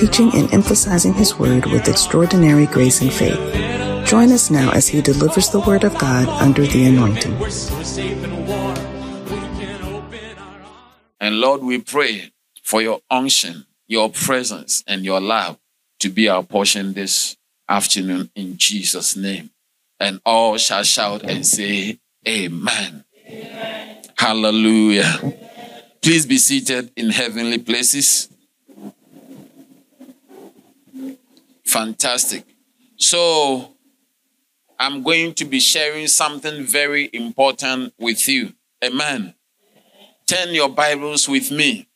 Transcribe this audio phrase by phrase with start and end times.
[0.00, 3.38] teaching and emphasizing his word with extraordinary grace and faith.
[4.06, 7.34] Join us now as he delivers the word of God under the anointing.
[11.20, 15.58] And Lord, we pray for your unction, your presence, and your love
[15.98, 17.36] to be our portion this
[17.68, 19.50] afternoon in Jesus' name.
[20.00, 23.04] And all shall shout and say, Amen.
[23.28, 24.02] Amen.
[24.16, 25.34] Hallelujah.
[26.00, 28.29] Please be seated in heavenly places.
[31.70, 32.44] Fantastic.
[32.96, 33.74] So,
[34.78, 38.54] I'm going to be sharing something very important with you.
[38.84, 39.34] Amen.
[40.26, 41.88] Turn your Bibles with me.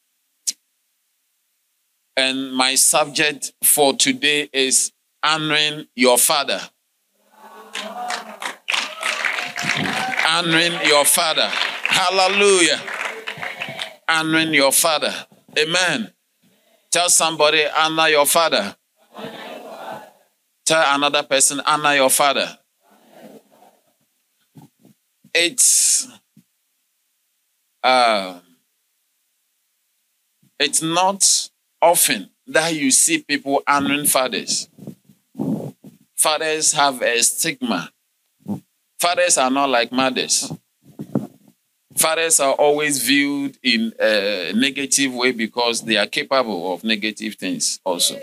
[2.17, 6.61] And my subject for today is honoring your father.
[10.27, 11.49] Honoring your father.
[11.49, 12.81] Hallelujah
[14.09, 15.13] honoring your father.
[15.59, 16.13] Amen.
[16.91, 18.77] Tell somebody, honor your father.
[20.65, 22.59] Tell another person, honor your father.
[25.35, 26.09] It's
[27.83, 28.41] uh,
[30.59, 31.51] it's not
[31.83, 34.69] often that you see people honoring fathers.
[36.17, 37.91] Fathers have a stigma.
[38.99, 40.51] Fathers are not like mothers
[41.97, 47.81] fathers are always viewed in a negative way because they are capable of negative things
[47.85, 48.19] also.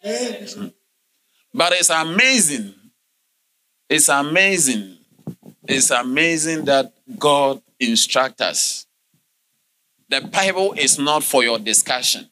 [0.00, 0.46] Hey.
[1.52, 2.74] But it's amazing.
[3.88, 4.98] It's amazing.
[5.68, 8.86] It's amazing that God instructs us.
[10.08, 12.28] The Bible is not for your discussion.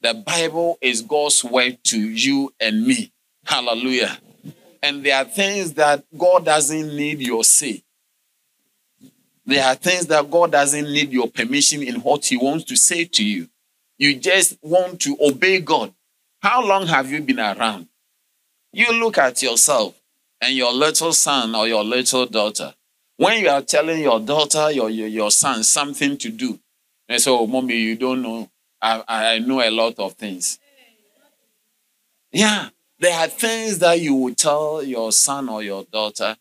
[0.00, 3.12] The Bible is God's word to you and me.
[3.44, 4.18] Hallelujah.
[4.82, 7.82] And there are things that God doesn't need your say.
[9.44, 13.06] There are things that God doesn't need your permission in what He wants to say
[13.06, 13.48] to you.
[13.96, 15.92] You just want to obey God.
[16.40, 17.88] How long have you been around?
[18.72, 20.00] You look at yourself
[20.40, 22.74] and your little son or your little daughter.
[23.16, 26.60] When you are telling your daughter, your, your, your son something to do,
[27.08, 28.50] and so, oh, mommy, you don't know.
[28.80, 30.58] I, I know a lot of things.
[32.30, 32.68] Yeah.
[33.00, 36.36] There are things that you will tell your son or your daughter.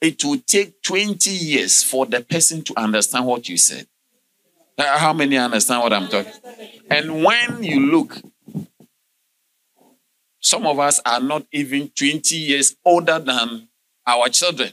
[0.00, 3.86] It will take 20 years for the person to understand what you said.
[4.78, 6.32] How many understand what I'm talking?
[6.90, 8.20] And when you look,
[10.46, 13.66] some of us are not even 20 years older than
[14.06, 14.70] our children.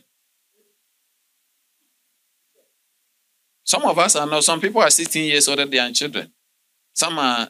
[3.63, 6.31] Some of us are not, some people are 16 years older than children.
[6.93, 7.47] Some are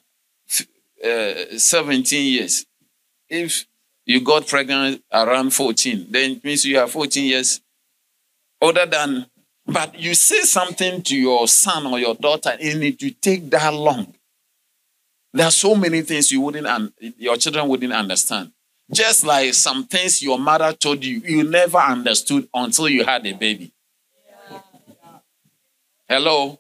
[1.04, 2.66] uh, 17 years
[3.30, 3.66] if
[4.06, 7.60] you got pregnant around 14, then it means you are 14 years
[8.62, 9.26] older than.
[9.66, 13.74] But you say something to your son or your daughter, and it will take that
[13.74, 14.14] long.
[15.34, 18.52] There are so many things you wouldn't, and your children wouldn't understand.
[18.92, 23.34] Just like some things your mother told you, you never understood until you had a
[23.34, 23.74] baby.
[26.08, 26.60] Hello?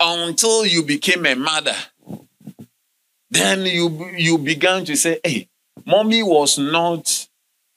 [0.00, 1.76] Until you became a mother.
[3.30, 5.48] Then you, you began to say, hey,
[5.84, 7.28] Mommy was not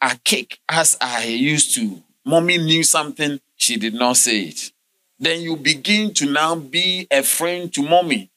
[0.01, 2.01] a cake as I used to.
[2.25, 4.71] Mommy knew something, she did not say it.
[5.19, 8.29] Then you begin to now be a friend to mommy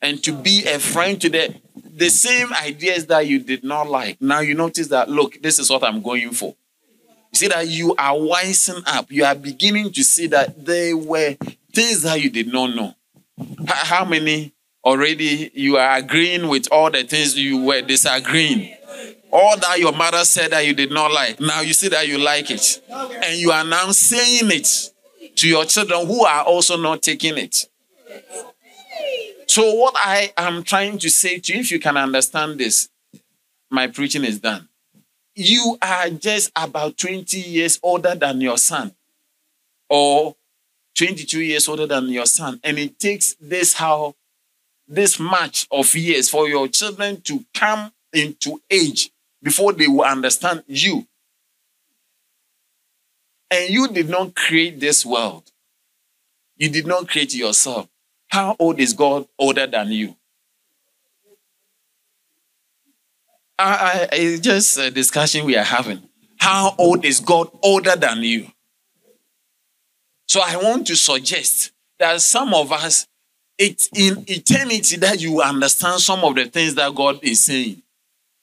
[0.00, 4.20] and to be a friend to the the same ideas that you did not like.
[4.20, 6.54] Now you notice that look, this is what I'm going for.
[7.32, 9.10] You see that you are wising up.
[9.10, 11.36] You are beginning to see that there were
[11.74, 12.94] things that you did not know.
[13.66, 14.54] How many
[14.84, 18.74] already you are agreeing with all the things you were disagreeing.
[19.30, 22.18] All that your mother said that you did not like, now you see that you
[22.18, 22.82] like it.
[22.90, 24.90] And you are now saying it
[25.36, 27.66] to your children who are also not taking it.
[29.48, 32.90] So, what I am trying to say to you, if you can understand this,
[33.70, 34.68] my preaching is done.
[35.34, 38.94] You are just about 20 years older than your son,
[39.88, 40.36] or
[40.96, 42.60] 22 years older than your son.
[42.62, 44.16] And it takes this how
[44.86, 49.10] this much of years for your children to come into age
[49.42, 51.06] before they will understand you.
[53.50, 55.50] And you did not create this world.
[56.56, 57.88] You did not create yourself.
[58.28, 60.14] How old is God older than you?
[63.58, 66.02] I, I, it's just a discussion we are having.
[66.38, 68.46] How old is God older than you?
[70.26, 73.08] So I want to suggest that some of us,
[73.56, 77.82] it's in eternity that you understand some of the things that God is saying.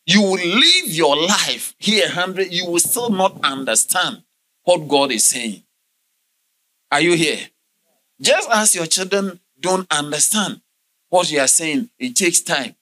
[0.06, 4.24] You will live your life here 100, you will still not understand
[4.64, 5.64] what God is saying.
[6.92, 7.40] Are you here?
[8.20, 10.62] Just as your children don't understand
[11.10, 12.76] what you are saying, it takes time.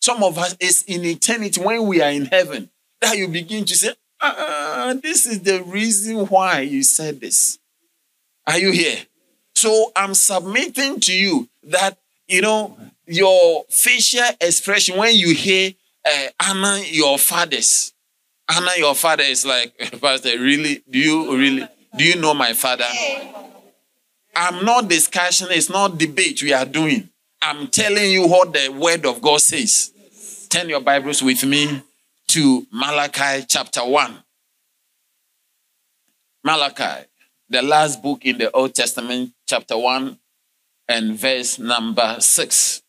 [0.00, 2.70] Some of us is in eternity when we are in heaven
[3.00, 7.58] that you begin to say, ah, this is the reason why you said this.
[8.46, 8.98] Are you here?
[9.54, 12.76] So I'm submitting to you that, you know,
[13.06, 15.72] your facial expression when you hear
[16.04, 17.92] uh, Anna, your father's,
[18.48, 20.82] Anna, your father is like, Pastor, really?
[20.88, 21.68] Do you really?
[21.96, 22.86] Do you know my father?
[24.34, 27.10] I'm not discussion, it's not debate we are doing.
[27.42, 29.92] I'm telling you what the word of God says.
[30.48, 31.82] Turn your Bibles with me
[32.28, 34.22] to Malachi chapter 1.
[36.44, 37.06] Malachi,
[37.48, 40.18] the last book in the Old Testament, chapter 1
[40.88, 42.82] and verse number 6.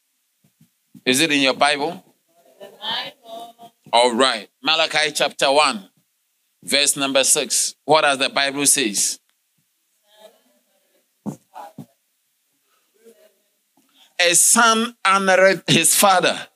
[1.05, 2.03] Is it in your Bible?
[3.91, 4.47] All right.
[4.61, 5.89] Malachi chapter 1,
[6.63, 7.75] verse number 6.
[7.83, 9.19] What does the Bible says?
[14.25, 16.47] A son honored his father,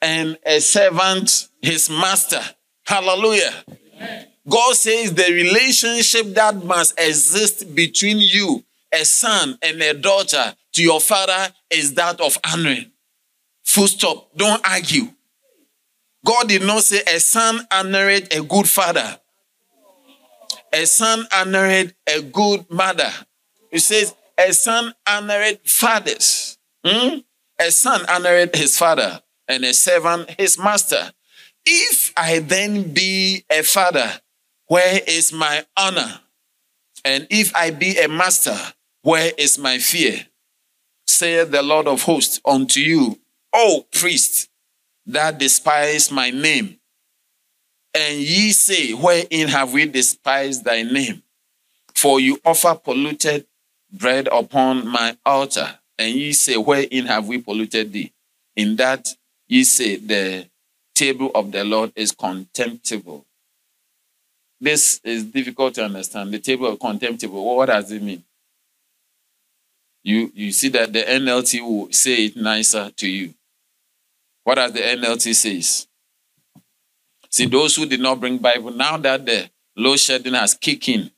[0.00, 2.40] and a servant his master.
[2.86, 3.52] Hallelujah.
[3.68, 4.26] Amen.
[4.48, 10.82] God says the relationship that must exist between you, a son and a daughter, to
[10.82, 12.90] your father is that of honoring.
[13.64, 14.36] Full stop.
[14.36, 15.08] Don't argue.
[16.24, 19.18] God did not say a son honored a good father.
[20.72, 23.10] A son honored a good mother.
[23.70, 26.58] He says a son honored fathers.
[26.84, 27.18] Hmm?
[27.60, 31.12] A son honored his father and a servant his master.
[31.66, 34.20] If I then be a father,
[34.66, 36.20] where is my honor?
[37.04, 38.56] And if I be a master,
[39.02, 40.26] where is my fear?
[41.06, 43.18] Saith the Lord of hosts unto you,
[43.52, 44.48] O priest,
[45.06, 46.78] that despise my name.
[47.94, 51.22] And ye say, Wherein have we despised thy name?
[51.94, 53.46] For you offer polluted
[53.92, 55.79] bread upon my altar.
[56.00, 58.10] And ye say, Wherein have we polluted thee?
[58.56, 59.06] In that
[59.46, 60.48] ye say, The
[60.94, 63.26] table of the Lord is contemptible.
[64.58, 66.32] This is difficult to understand.
[66.32, 67.44] The table of contemptible.
[67.44, 68.24] What does it mean?
[70.02, 73.34] You, you see that the NLT will say it nicer to you.
[74.44, 75.86] What does the NLT says?
[77.28, 81.10] See, those who did not bring Bible, now that the load shedding has kicked in,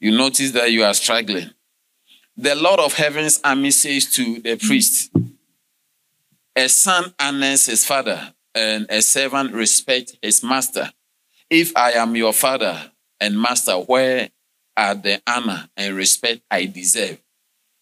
[0.00, 1.50] you notice that you are struggling.
[2.36, 5.10] The Lord of Heaven's army says to the priest,
[6.56, 10.90] A son honors his father, and a servant respects his master.
[11.50, 12.90] If I am your father
[13.20, 14.30] and master, where
[14.78, 17.20] are the honor and respect I deserve?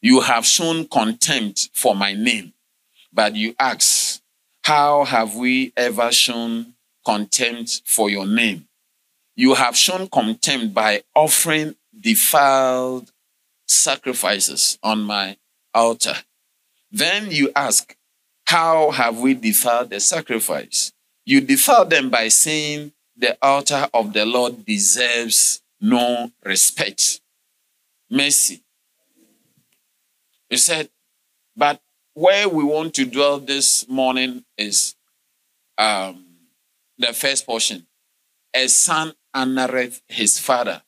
[0.02, 2.52] You have shown contempt for my name,
[3.12, 4.20] but you ask,
[4.64, 6.74] how have we ever shown
[7.06, 8.66] contempt for your name?
[9.36, 13.12] You have shown contempt by offering defiled
[13.70, 15.36] sacrifices on my
[15.72, 16.16] altar.
[16.90, 17.96] Then you ask,
[18.46, 20.92] How have we defiled the sacrifice?
[21.24, 27.20] You defile them by saying, The altar of the Lord deserves no respect.
[28.10, 28.62] Mercy.
[30.50, 30.90] You said,
[31.56, 31.80] But
[32.14, 34.96] where we want to dwell this morning is
[35.78, 36.24] um,
[36.98, 37.86] the first portion.
[38.52, 40.82] A son honoreth his father,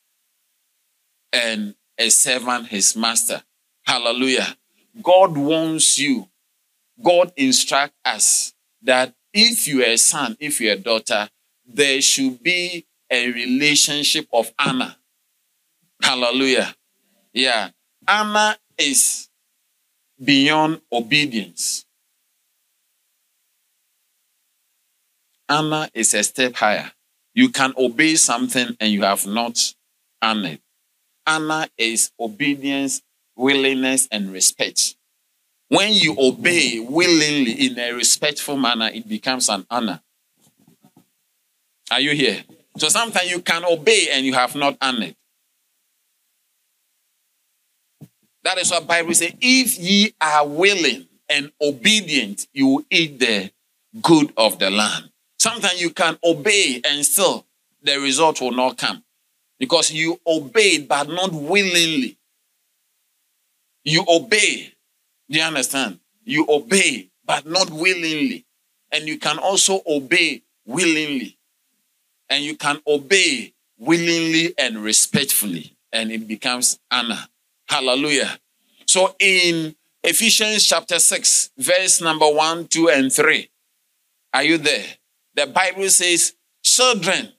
[1.33, 3.43] and a servant his master.
[3.85, 4.57] Hallelujah.
[5.03, 6.29] God wants you.
[7.03, 11.29] God instructs us that if you are a son, if you're a daughter,
[11.65, 14.97] there should be a relationship of honor.
[16.03, 16.75] Hallelujah.
[17.33, 17.71] Yeah.
[18.07, 19.29] Honor is
[20.23, 21.85] beyond obedience.
[25.49, 26.91] Honor is a step higher.
[27.35, 29.75] You can obey something and you have not
[30.21, 30.61] honored.
[31.27, 33.03] Honor is obedience,
[33.37, 34.97] willingness, and respect.
[35.69, 40.01] When you obey willingly in a respectful manner, it becomes an honor.
[41.91, 42.43] Are you here?
[42.77, 45.15] So sometimes you can obey and you have not honored.
[48.45, 49.33] That is what Bible says.
[49.41, 53.51] If ye are willing and obedient, you will eat the
[54.03, 55.11] good of the land.
[55.39, 57.47] Sometimes you can obey and still
[57.83, 59.05] the result will not come
[59.63, 62.19] because you obeyed but not willingly.
[63.85, 64.75] You obey.
[65.31, 66.01] Do you understand?
[66.25, 68.45] You obey but not willingly.
[68.91, 71.39] And you can also obey willingly.
[72.29, 75.77] And you can obey willingly and respectfully.
[75.93, 77.29] And it becomes honor.
[77.69, 78.37] Hallelujah.
[78.89, 83.49] So in Ephesians chapter 6, verse number 1, 2, and 3.
[84.35, 84.87] Are you there?
[85.37, 87.33] The Bible says, Children,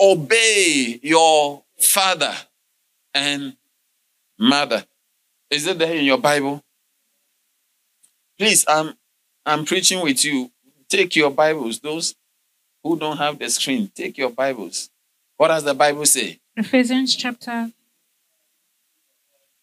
[0.00, 2.34] obey your father
[3.14, 3.56] and
[4.38, 4.84] mother.
[5.50, 6.62] Is it there in your Bible?
[8.38, 8.94] Please, I'm
[9.44, 10.50] I'm preaching with you.
[10.88, 11.80] Take your Bibles.
[11.80, 12.14] Those
[12.82, 14.90] who don't have the screen, take your Bibles.
[15.36, 16.40] What does the Bible say?
[16.56, 17.70] Ephesians chapter.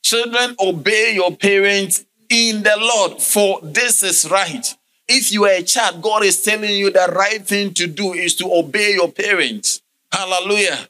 [0.04, 4.76] Children, obey your parents in the Lord, for this is right.
[5.08, 8.36] If you are a child, God is telling you the right thing to do is
[8.36, 9.82] to obey your parents.
[10.12, 10.88] Hallelujah.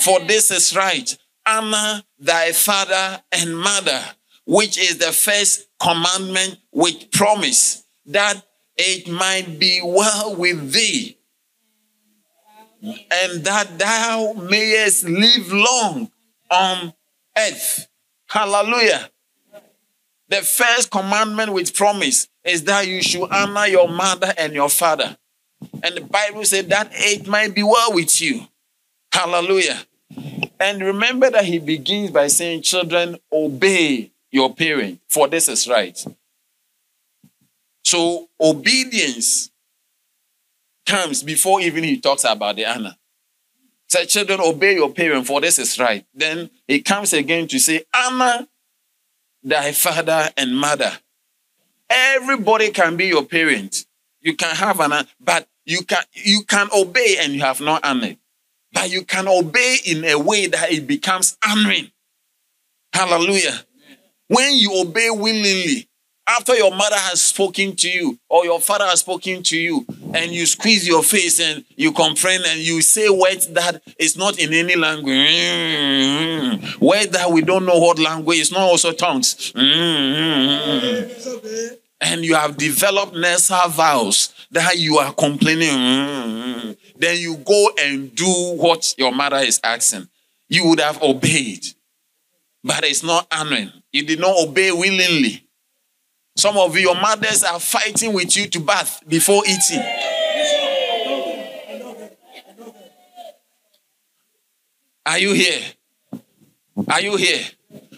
[0.00, 1.16] For this is right.
[1.46, 4.02] Honor thy father and mother,
[4.44, 8.42] which is the first commandment with promise that
[8.76, 11.18] it might be well with thee
[12.82, 16.10] and that thou mayest live long
[16.50, 16.92] on
[17.36, 17.88] earth.
[18.26, 19.10] Hallelujah.
[20.28, 25.16] The first commandment with promise is that you should honor your mother and your father.
[25.82, 28.46] And the Bible said that it might be well with you.
[29.12, 29.80] Hallelujah.
[30.60, 35.98] And remember that he begins by saying, Children, obey your parent, for this is right.
[37.84, 39.50] So obedience
[40.84, 42.96] comes before even he talks about the honor.
[43.88, 46.04] Say, children, obey your parent, for this is right.
[46.12, 48.46] Then he comes again to say, honor
[49.42, 50.92] thy father and mother.
[51.88, 53.86] Everybody can be your parent.
[54.20, 58.18] You can have an, but you can you can obey and you have not honored.
[58.72, 61.90] But you can obey in a way that it becomes honoring.
[62.92, 63.64] Hallelujah.
[64.28, 65.88] When you obey willingly,
[66.26, 70.30] after your mother has spoken to you or your father has spoken to you, and
[70.30, 74.52] you squeeze your face and you complain and you say words that is not in
[74.52, 75.16] any language,
[76.80, 79.52] words that we don't know what language, it's not also tongues.
[79.54, 81.08] Mm-hmm.
[82.00, 85.68] And you have developed nasal vowels that you are complaining.
[85.68, 86.70] Mm-hmm.
[86.96, 90.08] Then you go and do what your mother is asking.
[90.48, 91.66] You would have obeyed,
[92.64, 93.72] but it's not honoring.
[93.92, 95.44] You did not obey willingly.
[96.36, 99.84] Some of your mothers are fighting with you to bath before eating.
[105.04, 105.62] Are you here?
[106.88, 107.44] Are you here?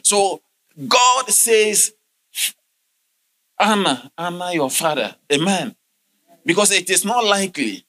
[0.02, 0.40] So
[0.88, 1.92] God says,
[3.60, 5.14] Honor, honor your father.
[5.30, 5.76] Amen.
[6.46, 7.84] Because it is not likely.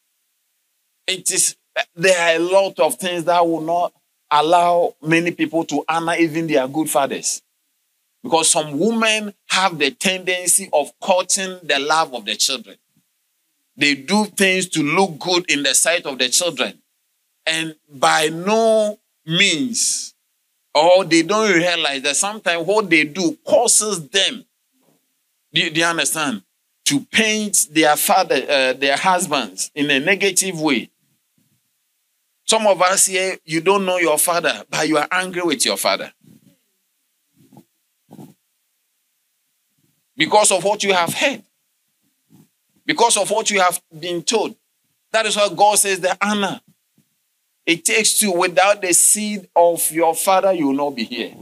[1.08, 1.56] It is
[1.96, 3.94] there are a lot of things that will not
[4.30, 7.42] allow many people to honor even their good fathers.
[8.22, 12.76] Because some women have the tendency of courting the love of the children.
[13.78, 16.80] They do things to look good in the sight of the children.
[17.46, 20.14] And by no means,
[20.76, 24.46] or they don't realize that sometimes what they do causes them,
[25.54, 26.44] do you, do you understand?
[26.86, 30.90] To paint their father, uh, their husbands in a negative way.
[32.46, 35.78] Some of us here, you don't know your father, but you are angry with your
[35.78, 36.12] father.
[40.22, 41.42] because of what you have heard,
[42.86, 44.56] because of what you have been told.
[45.12, 46.62] That is why God says the honor.
[47.66, 48.32] It takes two.
[48.32, 51.34] Without the seed of your father, you will not be here.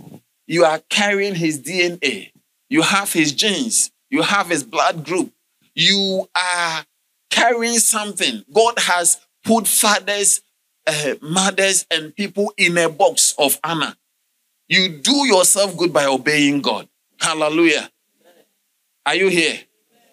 [0.48, 2.32] You are carrying his DNA.
[2.70, 3.92] You have his genes.
[4.10, 5.32] You have his blood group.
[5.75, 6.86] You are
[7.30, 8.44] carrying something.
[8.54, 10.42] God has put fathers,
[10.88, 13.96] uh, mothers, and people in a box of honor.
[14.68, 16.88] You do yourself good by obeying God.
[17.20, 17.89] Hallelujah.
[19.06, 19.60] Are you here?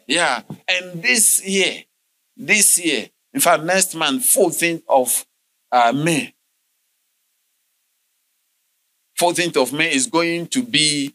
[0.06, 0.42] Yeah.
[0.68, 1.84] And this year,
[2.36, 5.26] this year, in fact, next month, 14th of
[5.72, 6.34] uh, May,
[9.18, 11.14] 14th of May is going to be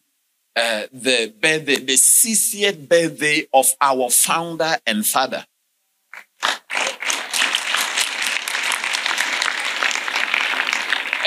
[0.55, 5.45] uh, the birthday, the 60th birthday of our founder and father.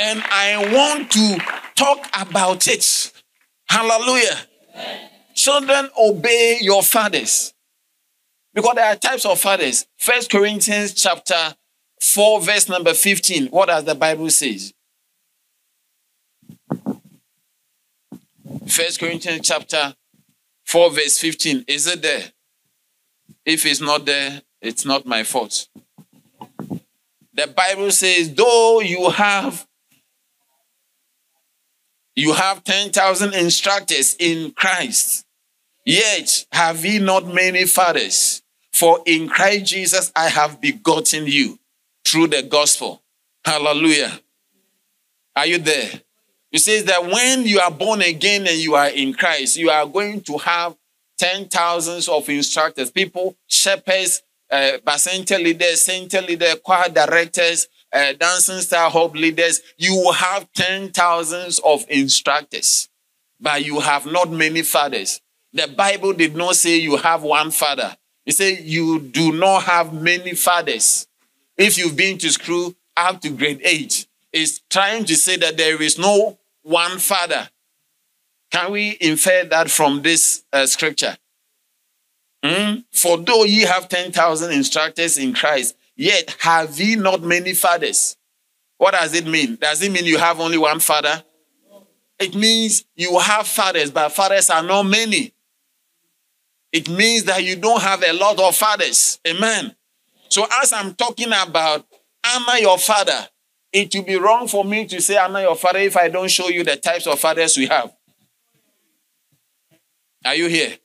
[0.00, 1.38] And I want to
[1.74, 3.12] talk about it.
[3.68, 4.36] Hallelujah.
[4.74, 5.10] Amen.
[5.34, 7.54] Children, obey your fathers.
[8.52, 9.86] Because there are types of fathers.
[9.98, 11.54] First Corinthians chapter
[12.00, 13.46] 4, verse number 15.
[13.46, 14.74] What does the Bible says?
[18.66, 19.94] First Corinthians chapter
[20.66, 21.64] 4, verse 15.
[21.68, 22.32] Is it there?
[23.44, 25.68] If it's not there, it's not my fault.
[27.32, 29.66] The Bible says, though you have
[32.16, 35.26] you have 10,000 instructors in Christ.
[35.84, 38.40] Yet have ye not many fathers.
[38.72, 41.58] For in Christ Jesus I have begotten you.
[42.04, 43.02] through the gospel.
[43.44, 44.20] Hallelujah.
[45.34, 46.03] Are you there?
[46.54, 49.84] It says that when you are born again and you are in Christ, you are
[49.86, 50.76] going to have
[51.18, 54.78] ten thousands of instructors, people, shepherds, uh,
[55.30, 59.62] leaders, center leaders, choir directors, uh, dancing star hope leaders.
[59.78, 62.88] You will have ten thousands of instructors,
[63.40, 65.20] but you have not many fathers.
[65.52, 67.96] The Bible did not say you have one father.
[68.24, 71.08] It said you do not have many fathers.
[71.56, 75.82] If you've been to school up to grade eight, it's trying to say that there
[75.82, 77.48] is no one father.
[78.50, 81.16] Can we infer that from this uh, scripture?
[82.44, 82.84] Mm?
[82.92, 88.16] For though ye have 10,000 instructors in Christ, yet have ye not many fathers.
[88.78, 89.56] What does it mean?
[89.56, 91.22] Does it mean you have only one father?
[92.18, 95.32] It means you have fathers, but fathers are not many.
[96.72, 99.20] It means that you don't have a lot of fathers.
[99.26, 99.74] Amen.
[100.28, 101.86] So, as I'm talking about
[102.26, 103.28] honor your father,
[103.74, 106.48] it will be wrong for me to say honor your father if I don't show
[106.48, 107.92] you the types of fathers we have.
[110.24, 110.78] Are you here?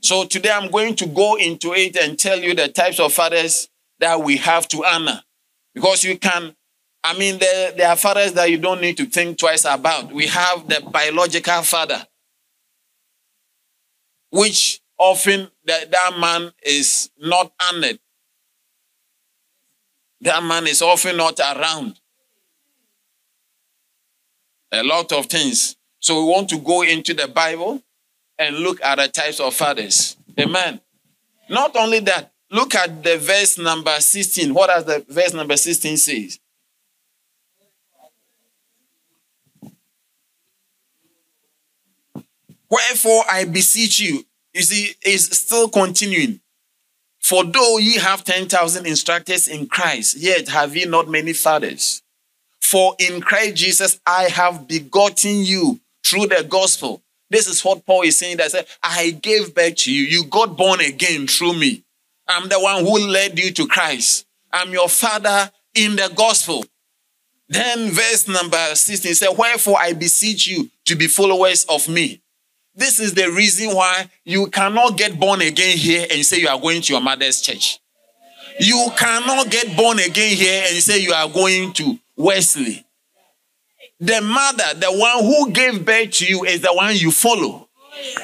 [0.00, 3.68] So today I'm going to go into it and tell you the types of fathers
[4.00, 5.22] that we have to honor.
[5.72, 6.56] Because you can,
[7.04, 10.12] I mean, there, there are fathers that you don't need to think twice about.
[10.12, 12.04] We have the biological father,
[14.30, 18.00] which often that, that man is not honored.
[20.22, 22.00] That man is often not around.
[24.72, 25.76] A lot of things.
[26.00, 27.82] So we want to go into the Bible
[28.38, 30.16] and look at the types of fathers.
[30.40, 30.80] Amen.
[31.48, 34.52] Not only that, look at the verse number 16.
[34.54, 36.38] What does the verse number 16 says?
[42.70, 44.24] Wherefore I beseech you,
[44.54, 46.40] you see, it's still continuing.
[47.20, 52.01] For though ye have 10,000 instructors in Christ, yet have ye not many fathers.
[52.62, 57.02] For in Christ Jesus I have begotten you through the gospel.
[57.28, 60.04] This is what Paul is saying that said, I gave birth to you.
[60.04, 61.82] You got born again through me.
[62.28, 64.26] I'm the one who led you to Christ.
[64.52, 66.64] I'm your father in the gospel.
[67.48, 72.20] Then verse number 16 said, Wherefore I beseech you to be followers of me.
[72.74, 76.60] This is the reason why you cannot get born again here and say you are
[76.60, 77.80] going to your mother's church.
[78.60, 82.84] You cannot get born again here and say you are going to Wesley.
[84.00, 87.68] The mother, the one who gave birth to you, is the one you follow.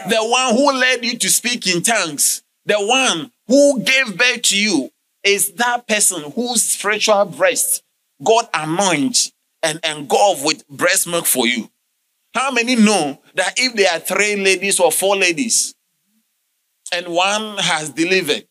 [0.09, 4.59] The one who led you to speak in tongues, the one who gave birth to
[4.59, 4.91] you,
[5.23, 7.83] is that person whose spiritual breast
[8.25, 11.71] God anoints and engulf with breast milk for you.
[12.35, 15.75] How many know that if there are three ladies or four ladies
[16.93, 18.47] and one has delivered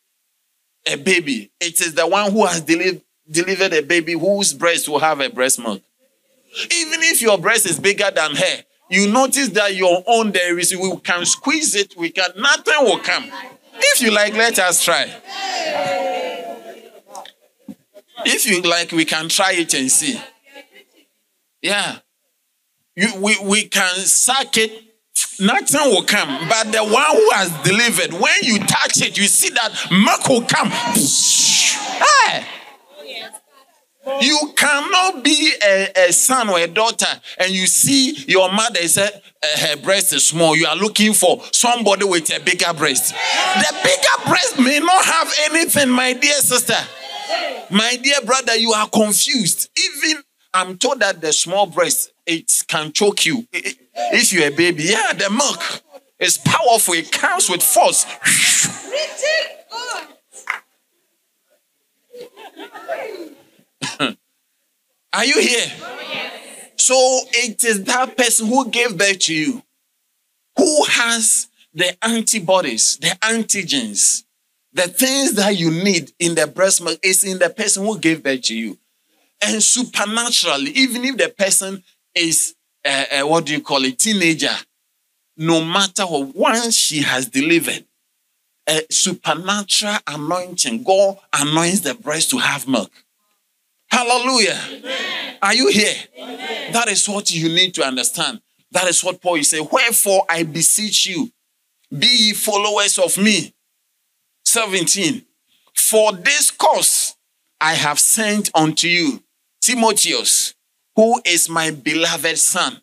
[0.85, 4.99] a baby, it is the one who has deli- delivered a baby whose breast will
[4.99, 5.81] have a breast milk?
[6.71, 10.75] Even if your breast is bigger than her, you notice that your own there is,
[10.75, 13.29] we can squeeze it, we can, nothing will come.
[13.75, 15.13] If you like, let us try.
[18.25, 20.19] If you like, we can try it and see.
[21.61, 21.99] Yeah.
[22.95, 24.71] You, we, we can suck it,
[25.39, 26.47] nothing will come.
[26.49, 30.47] But the one who has delivered, when you touch it, you see that milk will
[30.47, 30.69] come.
[30.69, 32.45] Hey!
[34.21, 37.07] You cannot be a, a, son or a daughter
[37.39, 40.55] and you see your mother is a, uh, her breast is small.
[40.55, 43.13] You are looking for somebody with a bigger breast.
[43.13, 46.77] The bigger breast may not have anything, my dear sister.
[47.69, 49.69] My dear brother, you are confused.
[49.77, 53.45] Even I'm told that the small breast it can choke you.
[53.51, 55.81] If you're a baby, yeah, the milk
[56.19, 56.93] is powerful.
[56.93, 58.05] It comes with force.
[65.17, 65.65] Are you here?
[66.75, 66.93] So
[67.31, 69.63] it is that person who gave birth to you,
[70.55, 74.25] who has the antibodies, the antigens,
[74.73, 78.21] the things that you need in the breast milk is in the person who gave
[78.21, 78.77] birth to you.
[79.41, 82.53] And supernaturally, even if the person is,
[82.85, 84.55] uh, uh, what do you call it, teenager,
[85.35, 87.85] no matter what, once she has delivered,
[88.69, 92.91] a supernatural anointing, God anoints the breast to have milk.
[93.89, 94.59] Hallelujah.
[94.69, 95.37] Amen.
[95.41, 95.95] Are you here?
[96.19, 96.73] Amen.
[96.73, 98.41] That is what you need to understand.
[98.71, 99.67] That is what Paul is saying.
[99.71, 101.31] Wherefore I beseech you,
[101.97, 103.53] be ye followers of me.
[104.45, 105.23] 17.
[105.73, 107.15] For this cause
[107.61, 109.23] I have sent unto you
[109.61, 110.53] Timotheus,
[110.95, 112.81] who is my beloved son,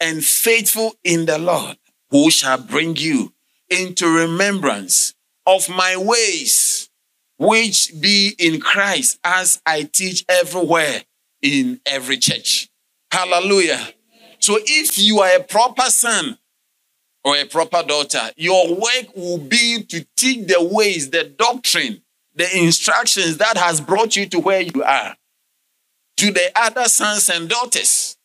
[0.00, 1.76] and faithful in the Lord,
[2.10, 3.32] who shall bring you
[3.70, 5.14] into remembrance
[5.46, 6.83] of my ways
[7.38, 11.02] which be in Christ, as I teach everywhere
[11.42, 12.68] in every church.
[13.10, 13.88] Hallelujah.
[14.38, 16.38] So if you are a proper son
[17.24, 22.02] or a proper daughter, your work will be to teach the ways, the doctrine,
[22.34, 25.16] the instructions that has brought you to where you are
[26.16, 28.16] to the other sons and daughters.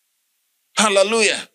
[0.77, 1.47] Hallelujah.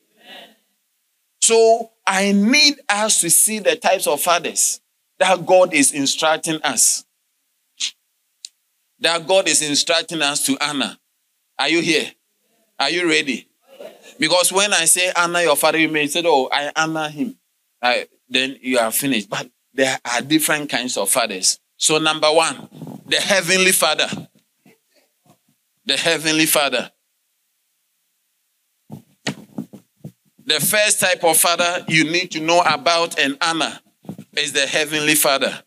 [1.40, 4.80] So I need us to see the types of fathers
[5.18, 7.04] that God is instructing us.
[9.04, 10.96] That God is instructing us to honor.
[11.58, 12.10] Are you here?
[12.80, 13.46] Are you ready?
[14.18, 17.36] Because when I say honor your father, you may say, Oh, I honor him.
[17.82, 19.28] I, then you are finished.
[19.28, 21.60] But there are different kinds of fathers.
[21.76, 22.66] So, number one,
[23.04, 24.08] the heavenly father.
[25.84, 26.90] The heavenly father.
[30.46, 33.80] The first type of father you need to know about and honor
[34.34, 35.62] is the heavenly father,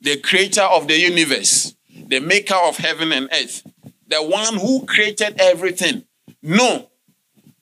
[0.00, 1.74] the creator of the universe,
[2.12, 3.66] the maker of heaven and earth,
[4.06, 6.04] the one who created everything.
[6.42, 6.90] No,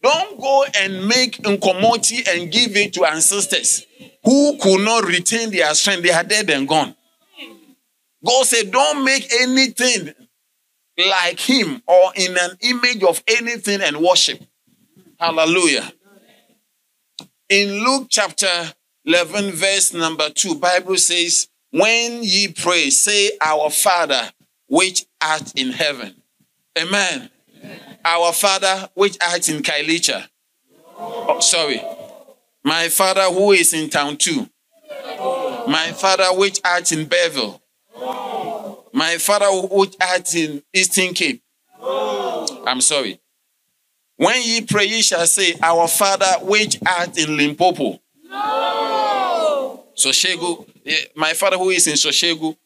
[0.02, 3.86] don't go and make incommodity and give it to ancestors
[4.24, 6.02] who could not retain their strength.
[6.02, 6.96] They are dead and gone.
[8.26, 10.14] God said, Don't make anything
[10.98, 14.42] like him or in an image of anything and worship.
[15.20, 15.92] Hallelujah.
[17.48, 18.72] In Luke chapter
[19.04, 24.32] 11, verse number 2, Bible says, When ye pray, say, Our Father,
[24.70, 26.14] which art in heaven.
[26.78, 27.28] Amen.
[27.58, 27.80] Amen.
[28.04, 30.28] Our Father, which art in Khayelitsha.
[30.96, 31.82] Oh, sorry.
[32.64, 34.48] My Father, who is in town two.
[35.66, 37.60] My Father, which art in Bevel.
[38.92, 41.42] My Father, which art in Eastern Cape.
[41.82, 43.20] I'm sorry.
[44.16, 48.00] When ye pray, ye shall say, Our Father which art in Limpopo.
[48.28, 49.84] No.
[49.96, 50.66] Soshegu.
[50.86, 52.56] Eh, my Father who is in Soshegu.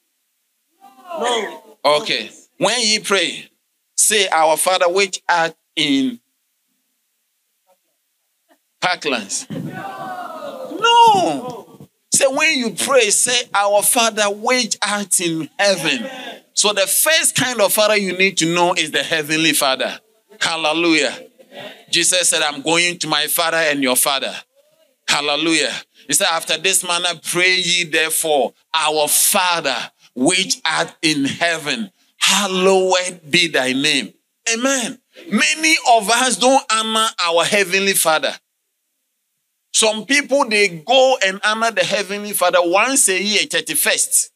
[1.19, 1.64] No.
[1.85, 2.31] Okay.
[2.59, 3.49] When ye pray,
[3.97, 6.21] say, Our Father which art in
[8.81, 9.51] Parklands.
[10.81, 11.89] No.
[12.13, 16.09] Say, when you pray, say, Our Father which art in heaven.
[16.55, 19.99] So the first kind of father you need to know is the heavenly father.
[20.41, 21.19] Hallelujah.
[21.91, 24.35] Jesus said, I'm going to my father and your father.
[25.09, 25.73] Hallelujah.
[26.07, 29.77] He said, After this manner, pray ye therefore, our Father
[30.15, 34.13] which art in heaven, hallowed be thy name.
[34.53, 34.99] Amen.
[35.31, 38.33] Many of us don't honor our heavenly Father.
[39.73, 44.31] Some people they go and honor the heavenly Father once a year, 31st.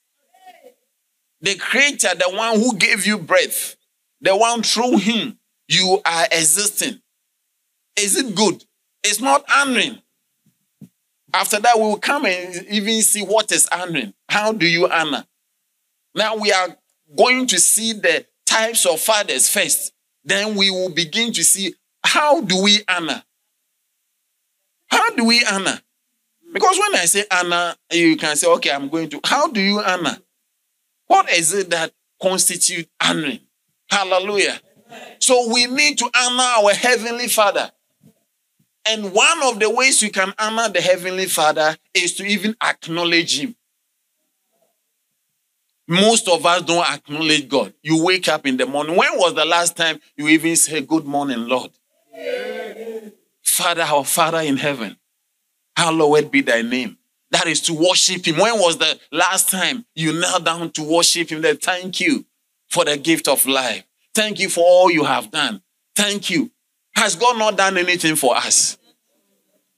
[1.40, 3.76] The creator, the one who gave you breath,
[4.20, 5.38] the one through him
[5.68, 7.00] you are existing.
[8.00, 8.64] Is it good?
[9.04, 9.98] It's not honoring.
[11.32, 14.14] After that, we will come and even see what is honoring.
[14.28, 15.24] How do you honor?
[16.14, 16.76] Now we are
[17.16, 19.92] going to see the types of fathers first.
[20.24, 23.22] Then we will begin to see how do we honor?
[24.88, 25.80] How do we honor?
[26.52, 29.20] Because when I say honor, you can say, okay, I'm going to.
[29.24, 30.16] How do you honor?
[31.06, 33.40] What is it that constitute honoring?
[33.90, 34.60] Hallelujah.
[35.20, 37.70] So we need to honor our Heavenly Father.
[38.88, 43.40] And one of the ways you can honor the Heavenly Father is to even acknowledge
[43.40, 43.54] Him.
[45.90, 47.72] Most of us don't acknowledge God.
[47.82, 48.94] You wake up in the morning.
[48.94, 51.70] When was the last time you even say, Good morning, Lord?
[53.42, 54.98] Father, our Father in heaven,
[55.74, 56.98] hallowed be thy name.
[57.30, 58.36] That is to worship Him.
[58.36, 61.40] When was the last time you knelt down to worship Him?
[61.40, 62.26] That thank you
[62.68, 63.84] for the gift of life.
[64.14, 65.62] Thank you for all you have done.
[65.96, 66.50] Thank you.
[66.96, 68.76] Has God not done anything for us?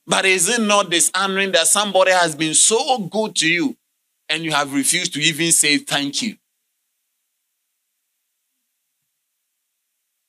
[0.06, 3.76] But is it not dishonoring that somebody has been so good to you
[4.30, 6.36] and you have refused to even say thank you?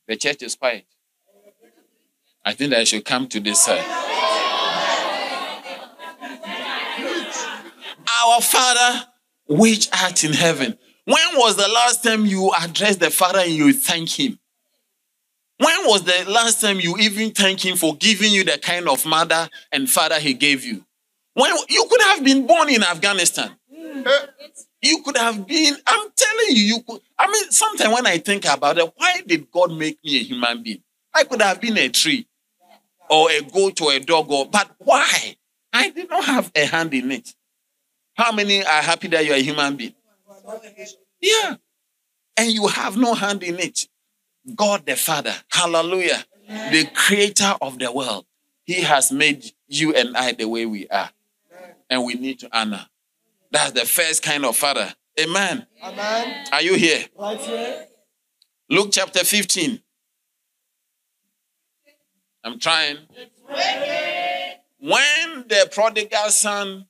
[0.07, 0.85] The church is quiet.
[2.43, 3.85] I think I should come to this side.
[8.23, 9.05] Our Father,
[9.47, 10.77] which art in heaven.
[11.05, 14.39] When was the last time you addressed the Father and you thank Him?
[15.61, 19.05] When was the last time you even thank him for giving you the kind of
[19.05, 20.83] mother and father he gave you?
[21.35, 23.51] When you could have been born in Afghanistan.
[23.91, 24.27] Eh,
[24.81, 27.01] you could have been, I'm telling you, you could.
[27.17, 30.63] I mean, sometimes when I think about it, why did God make me a human
[30.63, 30.81] being?
[31.13, 32.27] I could have been a tree
[33.09, 35.35] or a goat or a dog, or, but why?
[35.73, 37.33] I did not have a hand in it.
[38.15, 39.93] How many are happy that you're a human being?
[41.19, 41.55] Yeah.
[42.37, 43.87] And you have no hand in it.
[44.55, 48.25] God the Father, hallelujah, the creator of the world,
[48.63, 51.11] He has made you and I the way we are.
[51.89, 52.87] And we need to honor.
[53.51, 55.65] That's the first kind of father Amen.
[55.83, 56.45] Amen.
[56.51, 57.05] Are you here?
[57.17, 57.85] Right here.
[58.69, 59.81] Luke chapter 15.
[62.43, 62.97] I'm trying.
[64.79, 66.87] When the prodigal son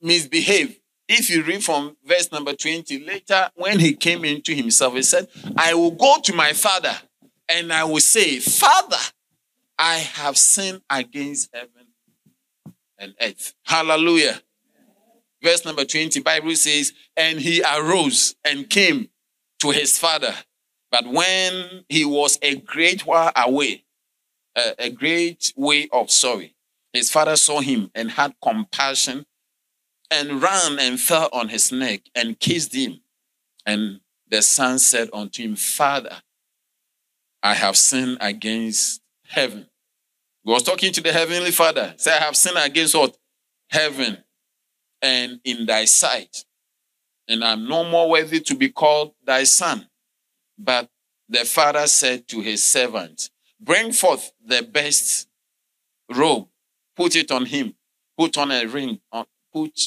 [0.00, 0.76] misbehaved,
[1.08, 5.28] if you read from verse number 20, later when he came into himself, he said,
[5.56, 6.96] I will go to my father
[7.48, 8.96] and I will say, Father,
[9.78, 11.88] I have sinned against heaven
[12.98, 13.54] and earth.
[13.64, 14.40] Hallelujah.
[15.42, 19.08] Verse number 20, Bible says, and he arose and came
[19.60, 20.34] to his father.
[20.90, 23.84] But when he was a great while away,
[24.56, 26.54] a, a great way of sorry,
[26.92, 29.24] his father saw him and had compassion
[30.10, 33.00] and ran and fell on his neck and kissed him.
[33.64, 36.16] And the son said unto him, Father,
[37.42, 39.68] I have sinned against heaven.
[40.44, 41.94] He was talking to the heavenly father.
[41.96, 43.16] Say, I have sinned against what?
[43.70, 44.18] Heaven
[45.02, 46.44] and in thy sight.
[47.28, 49.88] And I'm no more worthy to be called thy son.
[50.58, 50.90] But
[51.28, 55.28] the father said to his servant, Bring forth the best
[56.14, 56.48] robe,
[56.96, 57.74] put it on him,
[58.18, 59.78] put on a ring, on, put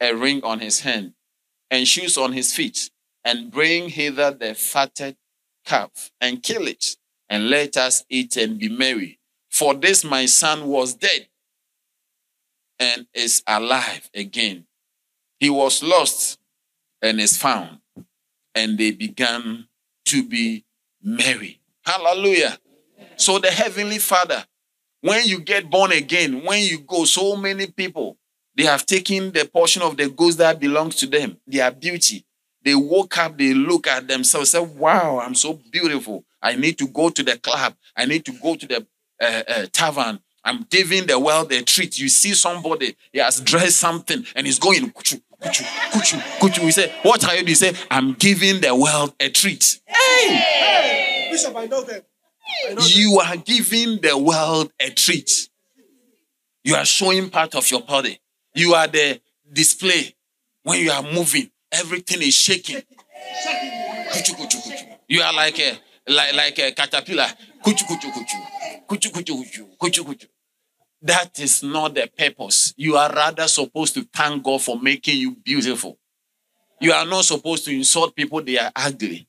[0.00, 1.14] a ring on his hand,
[1.70, 2.90] and shoes on his feet,
[3.24, 5.16] and bring hither the fatted
[5.64, 6.96] calf, and kill it,
[7.28, 9.18] and let us eat and be merry.
[9.50, 11.26] For this my son was dead
[12.80, 14.64] and is alive again.
[15.38, 16.40] He was lost
[17.02, 17.78] and is found.
[18.54, 19.66] And they began
[20.06, 20.64] to be
[21.02, 21.60] merry.
[21.82, 22.58] Hallelujah.
[23.16, 24.44] So the Heavenly Father,
[25.02, 28.16] when you get born again, when you go, so many people,
[28.56, 32.24] they have taken the portion of the goods that belongs to them, their beauty.
[32.62, 36.24] They woke up, they look at themselves, say, Wow, I'm so beautiful.
[36.42, 37.74] I need to go to the club.
[37.96, 38.86] I need to go to the
[39.20, 40.20] uh, uh, tavern.
[40.44, 41.98] I'm giving the world a treat.
[41.98, 46.64] You see somebody, he has dressed something and he's going, kuchu, kuchu, kuchu, kuchu.
[46.64, 47.48] We say, What are you doing?
[47.48, 49.80] You say, I'm giving the world a treat.
[49.86, 50.28] Hey!
[50.28, 52.02] Hey, Bishop, I know them.
[52.66, 52.90] I know them.
[52.90, 55.48] You are giving the world a treat.
[56.64, 58.20] You are showing part of your body.
[58.54, 59.20] You are the
[59.52, 60.14] display.
[60.62, 62.82] When you are moving, everything is shaking.
[64.12, 64.86] Kuchu, kuchu, kuchu.
[65.08, 67.26] You are like a like, like a caterpillar.
[67.64, 68.36] Kuchu, kuchu, kuchu.
[68.88, 69.76] Kuchu, kuchu, kuchu.
[69.78, 70.26] Kuchu, kuchu.
[71.02, 72.74] That is not the purpose.
[72.76, 75.98] You are rather supposed to thank God for making you beautiful.
[76.80, 79.26] You are not supposed to insult people, they are ugly.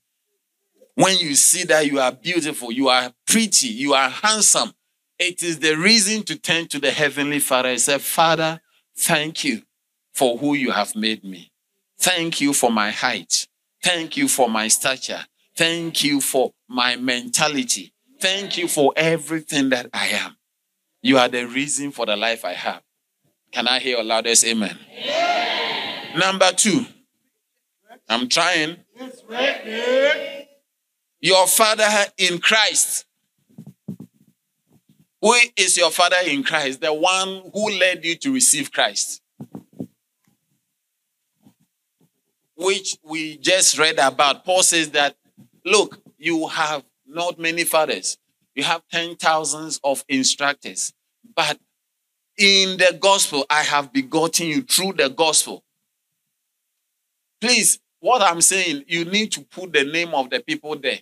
[0.95, 4.73] When you see that you are beautiful, you are pretty, you are handsome,
[5.17, 8.59] it is the reason to turn to the Heavenly Father and say, Father,
[8.97, 9.61] thank you
[10.13, 11.51] for who you have made me.
[11.99, 13.47] Thank you for my height.
[13.83, 15.25] Thank you for my stature.
[15.55, 17.93] Thank you for my mentality.
[18.19, 20.37] Thank you for everything that I am.
[21.01, 22.81] You are the reason for the life I have.
[23.51, 24.77] Can I hear your loudest amen?
[26.15, 26.85] Number two,
[28.07, 28.77] I'm trying.
[31.19, 31.87] Your father
[32.17, 33.05] in Christ.
[35.21, 36.81] Who is your father in Christ?
[36.81, 39.21] The one who led you to receive Christ.
[42.55, 44.45] Which we just read about.
[44.45, 45.15] Paul says that,
[45.65, 48.17] look, you have not many fathers.
[48.61, 50.93] You have ten thousands of instructors.
[51.35, 51.57] But
[52.37, 55.63] in the gospel, I have begotten you through the gospel.
[57.39, 60.99] Please, what I'm saying, you need to put the name of the people there.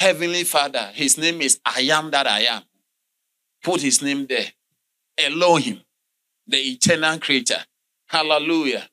[0.00, 2.62] Heavenly Father, his name is I am that I am.
[3.62, 4.48] Put his name there.
[5.18, 5.82] Elohim,
[6.48, 7.64] the eternal creator.
[8.06, 8.88] Hallelujah.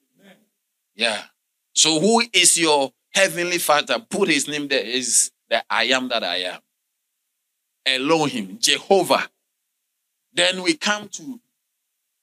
[0.95, 1.23] Yeah.
[1.73, 3.97] So who is your heavenly father?
[4.07, 4.83] Put his name there.
[4.83, 6.59] Is the I am that I am.
[7.87, 9.29] Elohim, Jehovah.
[10.33, 11.39] Then we come to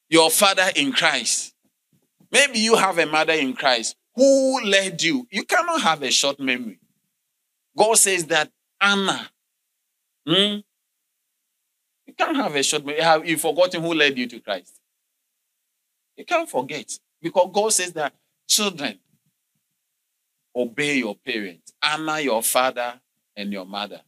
[0.08, 1.54] your father in Christ.
[2.30, 5.26] Maybe you have a mother in Christ who led you.
[5.30, 6.78] You cannot have a short memory.
[7.76, 8.50] God says that
[8.80, 9.28] Anna,
[10.26, 10.58] hmm,
[12.06, 13.02] you can't have a short memory.
[13.02, 14.78] Have you forgotten who led you to Christ?
[16.16, 18.14] You can't forget because God says that
[18.46, 18.98] children
[20.54, 23.00] obey your parents, honor your father
[23.36, 24.00] and your mother.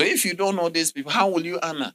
[0.00, 1.92] So if you don't know these people, how will you honor?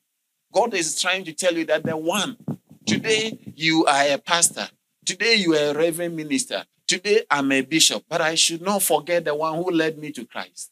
[0.54, 2.38] God is trying to tell you that the one
[2.86, 4.68] today you are a pastor,
[5.04, 9.26] today you are a reverend minister, today I'm a bishop, but I should not forget
[9.26, 10.70] the one who led me to Christ.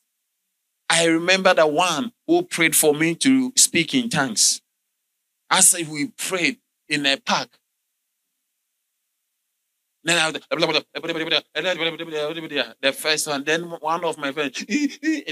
[0.88, 4.62] I remember the one who prayed for me to speak in tongues.
[5.50, 7.50] As if we prayed in a park.
[10.04, 10.39] Then I, the
[12.91, 14.63] first one, then one of my friends,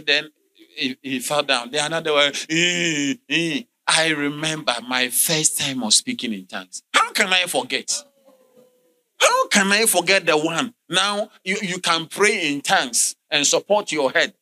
[0.04, 0.32] then
[0.76, 1.72] he, he fell down.
[1.72, 3.62] Then another one, eh, eh.
[3.88, 6.84] I remember my first time of speaking in tongues.
[6.94, 7.92] How can I forget?
[9.20, 10.74] How can I forget the one?
[10.90, 14.34] Now you, you can pray in tongues and support your head.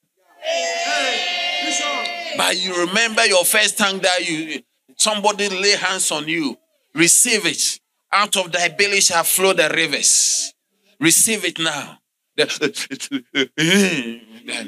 [2.37, 4.61] But you remember your first tongue that you
[4.95, 6.57] somebody lay hands on you.
[6.93, 7.79] Receive it.
[8.11, 10.53] Out of thy belly shall flow the rivers.
[10.99, 11.99] Receive it now.
[12.37, 13.23] The-
[13.57, 14.65] eh,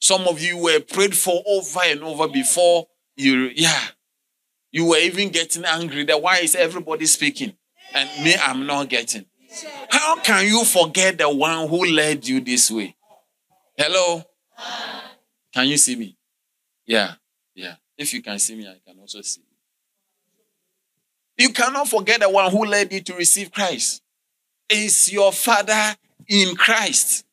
[0.00, 3.80] Some of you were prayed for over and over before you, yeah.
[4.70, 6.04] You were even getting angry.
[6.04, 7.54] That why is everybody speaking?
[7.94, 9.24] And me, I'm not getting.
[9.90, 12.94] How can you forget the one who led you this way?
[13.76, 14.22] Hello?
[15.54, 16.16] Can you see me?
[16.86, 17.14] Yeah,
[17.54, 17.76] yeah.
[17.96, 19.40] If you can see me, I can also see
[21.36, 21.46] you.
[21.46, 24.02] You cannot forget the one who led you to receive Christ.
[24.68, 25.96] Is your father
[26.28, 27.24] in Christ.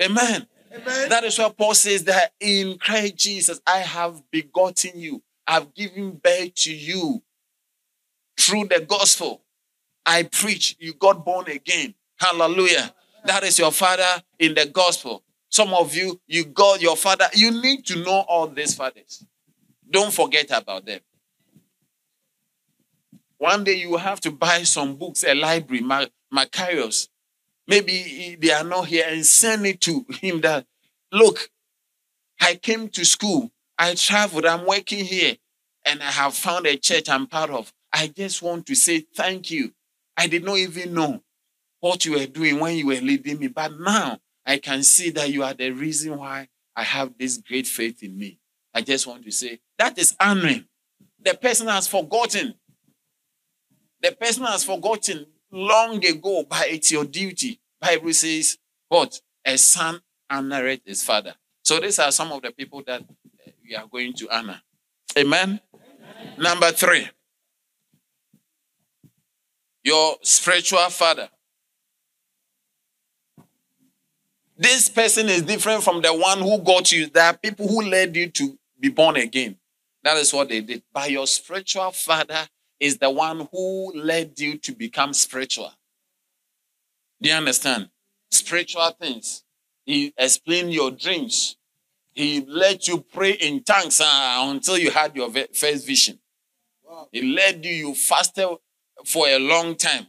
[0.00, 0.46] Amen.
[0.76, 1.08] Amen.
[1.08, 5.22] That is why Paul says that in Christ Jesus, I have begotten you.
[5.46, 7.22] I've given birth to you
[8.36, 9.42] through the gospel.
[10.04, 11.94] I preach, you got born again.
[12.16, 12.94] Hallelujah.
[13.24, 15.22] That is your father in the gospel.
[15.48, 17.26] Some of you, you got your father.
[17.34, 19.24] You need to know all these fathers.
[19.88, 21.00] Don't forget about them.
[23.38, 27.08] One day you have to buy some books, a library, Ma- Macarius.
[27.68, 30.66] Maybe they are not here and send it to him that,
[31.12, 31.50] look,
[32.40, 35.36] I came to school, I traveled, I'm working here,
[35.84, 37.72] and I have found a church I'm part of.
[37.92, 39.72] I just want to say thank you.
[40.16, 41.22] I did not even know
[41.80, 45.30] what you were doing when you were leading me, but now I can see that
[45.30, 48.38] you are the reason why I have this great faith in me.
[48.74, 50.66] I just want to say that is honoring.
[51.22, 52.54] The person has forgotten.
[54.02, 57.58] The person has forgotten long ago, but it's your duty.
[57.80, 59.20] Bible says, what?
[59.44, 61.34] A son honoreth his father.
[61.62, 64.60] So these are some of the people that uh, we are going to honor.
[65.18, 65.60] Amen.
[66.38, 67.08] Number three,
[69.82, 71.28] your spiritual father.
[74.58, 77.06] This person is different from the one who got you.
[77.08, 79.56] There are people who led you to be born again.
[80.02, 80.82] That is what they did.
[80.92, 82.48] But your spiritual father
[82.80, 85.72] is the one who led you to become spiritual.
[87.20, 87.88] Do you understand?
[88.30, 89.44] Spiritual things.
[89.84, 91.56] He explained your dreams.
[92.12, 96.18] He let you pray in tongues uh, until you had your first vision.
[97.12, 98.48] He led you, you fasted
[99.04, 100.06] for a long time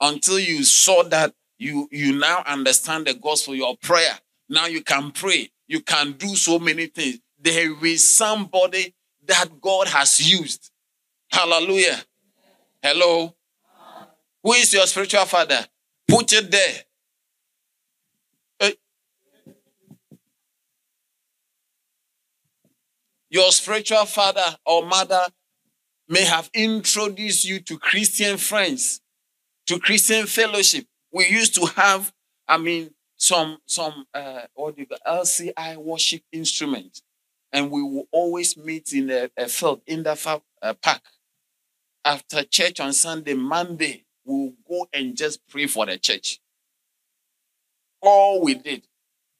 [0.00, 4.18] until you saw that you, you now understand the gospel, your prayer.
[4.48, 5.50] Now you can pray.
[5.68, 7.20] You can do so many things.
[7.40, 8.94] There is somebody
[9.26, 10.71] that God has used.
[11.32, 11.98] Hallelujah.
[12.82, 13.34] Hello.
[14.44, 15.66] Who is your spiritual father?
[16.06, 16.74] Put it there.
[18.60, 18.72] Eh.
[23.30, 25.24] Your spiritual father or mother
[26.06, 29.00] may have introduced you to Christian friends,
[29.66, 30.84] to Christian fellowship.
[31.12, 32.12] We used to have,
[32.46, 37.00] I mean, some some uh, what do you call LCI worship instrument,
[37.52, 41.00] and we will always meet in a, a field in the uh, park
[42.04, 43.34] after church on Sunday.
[43.34, 46.40] Monday, we'll go and just pray for the church.
[48.00, 48.82] All we did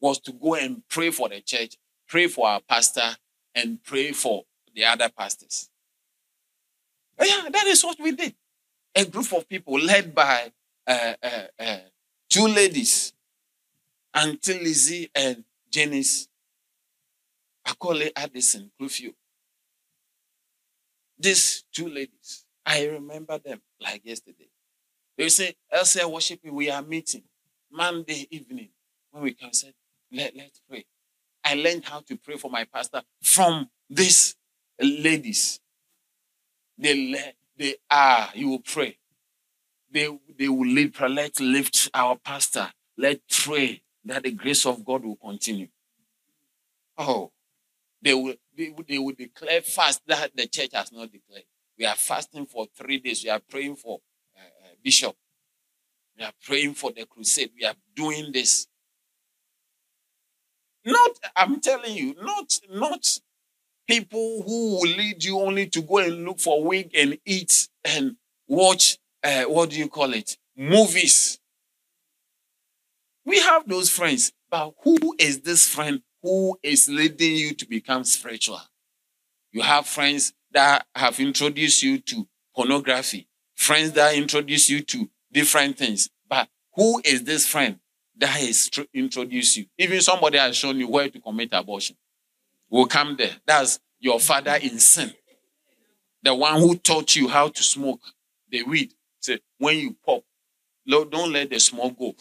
[0.01, 1.77] was to go and pray for the church,
[2.09, 3.17] pray for our pastor,
[3.55, 4.45] and pray for
[4.75, 5.69] the other pastors.
[7.21, 8.35] Yeah, that is what we did.
[8.95, 10.53] A group of people led by
[10.87, 11.77] uh, uh, uh,
[12.29, 13.13] two ladies,
[14.15, 16.29] Auntie Lizzie and Janice
[17.67, 19.15] Akole Addison Clufio.
[21.19, 24.49] These two ladies, I remember them like yesterday.
[25.17, 27.23] They say, Elsa worshiping, we are meeting
[27.71, 28.69] Monday evening
[29.11, 29.73] when we can say,
[30.11, 30.85] Let, let's pray.
[31.45, 34.37] I learned how to pray for my pastor from these
[34.81, 35.61] ladies.
[36.79, 38.99] They, they are, you will pray.
[39.91, 41.11] They, they will lead prayer.
[41.11, 42.71] Let's lift our pastor.
[42.97, 45.69] Let's pray that the grace of God will continue.
[46.97, 47.33] Oh,
[48.01, 51.45] they will, they will, they will declare fast that the church has not declared.
[51.83, 53.25] We are fasting for three days.
[53.25, 53.99] We are praying for
[54.37, 55.17] uh, uh, Bishop.
[56.17, 57.51] We are praying for the crusade.
[57.59, 58.69] We are doing this.
[60.85, 63.05] Not, I'm telling you, not, not
[63.89, 68.15] people who will lead you only to go and look for wig and eat and
[68.47, 70.39] watch, uh, what do you call it?
[70.57, 71.41] Movies.
[73.25, 78.05] We have those friends, but who is this friend who is leading you to become
[78.05, 78.61] spiritual?
[79.51, 85.79] You have friends that have introduced you to pornography, friends that introduce you to different
[85.79, 86.11] things.
[86.29, 87.79] But who is this friend
[88.19, 89.67] that has tr- introduced you?
[89.79, 91.97] Even somebody has shown you where to commit abortion.
[92.71, 93.33] Will come there.
[93.47, 95.13] That's your father in sin.
[96.23, 98.01] The one who taught you how to smoke
[98.51, 98.93] the weed.
[99.21, 100.23] Say, when you pop,
[100.87, 102.15] Lord, don't let the smoke go.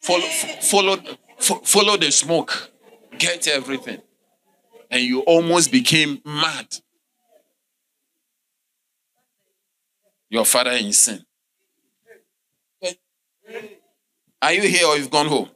[0.00, 0.26] Follow,
[0.60, 0.96] follow,
[1.38, 2.70] follow the smoke.
[3.18, 4.00] Get everything.
[4.90, 6.66] And you almost became mad.
[10.32, 11.22] Your father in sin.
[14.40, 15.50] Are you here or you've gone home?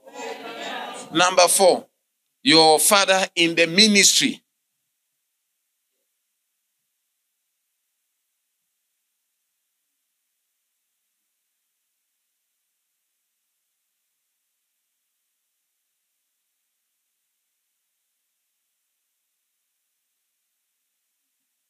[1.15, 1.87] Number four,
[2.43, 4.43] your father in the ministry.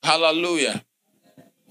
[0.03, 0.86] Hallelujah.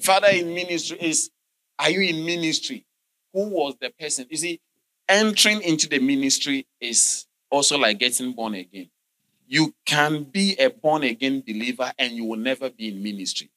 [0.06, 1.32] Father in ministry is,
[1.80, 2.86] are you in ministry?
[3.34, 4.28] Who was the person?
[4.30, 4.62] You see,
[5.10, 8.90] entering into the ministry is also like getting born again.
[9.48, 13.50] You can be a born again believer and you will never be in ministry.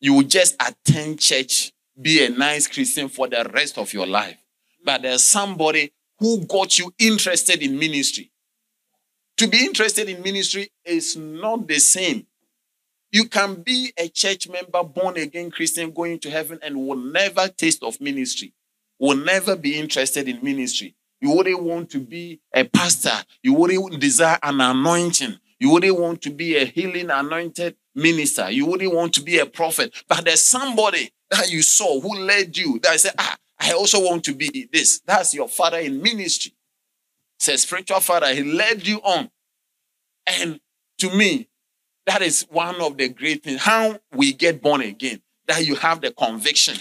[0.00, 4.38] You will just attend church, be a nice Christian for the rest of your life.
[4.84, 8.32] But there's somebody who got you interested in ministry.
[9.36, 12.26] To be interested in ministry is not the same.
[13.12, 17.46] You can be a church member, born again Christian, going to heaven, and will never
[17.46, 18.54] taste of ministry,
[18.98, 20.96] will never be interested in ministry.
[21.20, 23.24] You wouldn't want to be a pastor.
[23.42, 25.38] You wouldn't desire an anointing.
[25.60, 28.50] You wouldn't want to be a healing anointed minister.
[28.50, 29.94] You wouldn't want to be a prophet.
[30.08, 34.24] But there's somebody that you saw who led you that said, ah, I also want
[34.24, 35.00] to be this.
[35.06, 36.54] That's your father in ministry.
[37.38, 39.30] Says spiritual father, he led you on.
[40.26, 40.60] And
[40.98, 41.48] to me,
[42.06, 43.60] that is one of the great things.
[43.60, 46.76] How we get born again, that you have the conviction.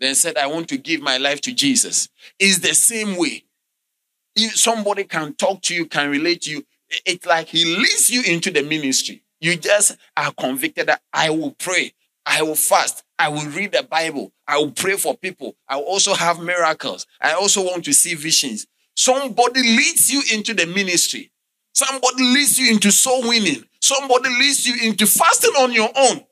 [0.00, 2.08] Then said, I want to give my life to Jesus.
[2.38, 3.44] Is the same way
[4.38, 6.66] if somebody can talk to you, can relate to you,
[7.04, 9.22] it's like he leads you into the ministry.
[9.40, 11.92] You just are convicted that I will pray,
[12.24, 15.84] I will fast, I will read the Bible, I will pray for people, I will
[15.84, 18.66] also have miracles, I also want to see visions.
[18.94, 21.30] Somebody leads you into the ministry.
[21.78, 23.64] Somebody leads you into soul winning.
[23.80, 26.24] Somebody leads you into fasting on your own.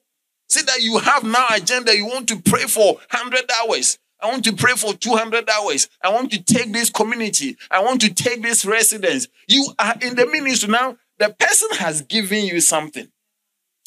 [0.49, 1.97] See that you have now agenda.
[1.97, 3.97] You want to pray for 100 hours.
[4.21, 5.89] I want to pray for 200 hours.
[6.03, 7.57] I want to take this community.
[7.71, 9.29] I want to take this residence.
[9.47, 10.97] You are in the ministry now.
[11.21, 13.07] The person has given you something.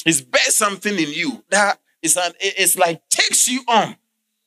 [0.06, 3.96] It's bet something in you that is an, it's like takes you on.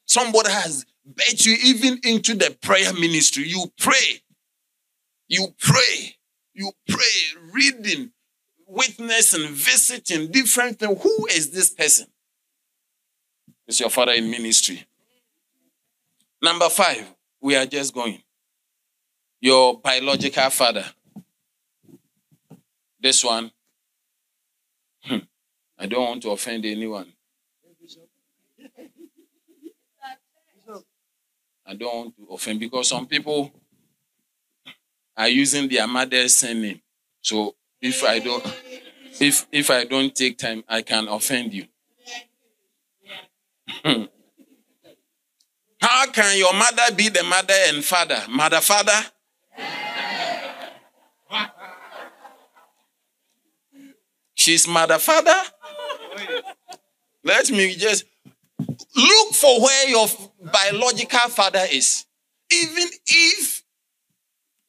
[0.07, 3.43] Somebody has bet you even into the prayer ministry.
[3.47, 4.23] You pray.
[5.27, 6.15] You pray.
[6.53, 8.11] You pray, reading,
[8.67, 11.01] witnessing, visiting different things.
[11.01, 12.07] Who is this person?
[13.67, 14.85] It's your father in ministry.
[16.41, 18.21] Number five, we are just going.
[19.41, 20.85] Your biological father.
[22.99, 23.51] This one,
[25.03, 25.17] hmm,
[25.77, 27.11] I don't want to offend anyone.
[31.65, 33.51] I don't want to offend because some people
[35.15, 36.81] are using their mother's surname.
[37.21, 38.45] So if I don't
[39.19, 41.65] if if I don't take time, I can offend you.
[43.83, 44.03] Hmm.
[45.79, 48.23] How can your mother be the mother and father?
[48.29, 48.99] Mother, father?
[54.33, 55.35] She's mother, father?
[57.23, 58.05] Let me just
[58.95, 60.07] look for where your
[60.41, 62.05] biological father is.
[62.51, 63.62] Even if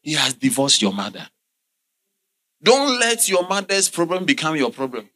[0.04, 1.26] he has divorced your mother.
[2.62, 5.08] Don't let your mother's problem become your problem.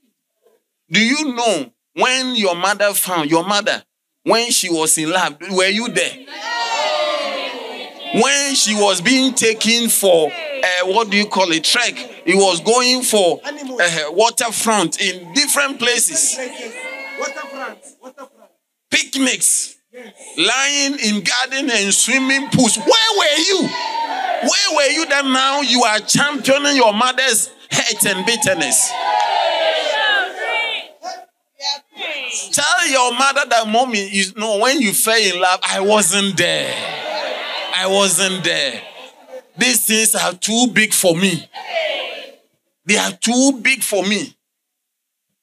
[0.91, 3.84] Do you know when your mother found your mother
[4.22, 6.14] when she was in lab, were you there?
[8.14, 11.64] When she was being taken for uh, what do you call it?
[11.64, 11.95] Trek.
[12.24, 16.39] He was going for uh, waterfront in different places.
[17.18, 17.78] Waterfront.
[18.01, 18.51] Waterfront.
[18.91, 19.77] Picnics.
[20.36, 22.76] Lying in garden and swimming pools.
[22.76, 22.86] Where
[23.18, 23.62] were you?
[23.62, 28.92] Where were you that now you are championing your mother's hate and bitterness?
[32.53, 36.72] Tell your mother that mommy, you know, when you fell in love, I wasn't there.
[37.74, 38.82] I wasn't there.
[39.57, 41.49] These things are too big for me.
[42.84, 44.34] They are too big for me.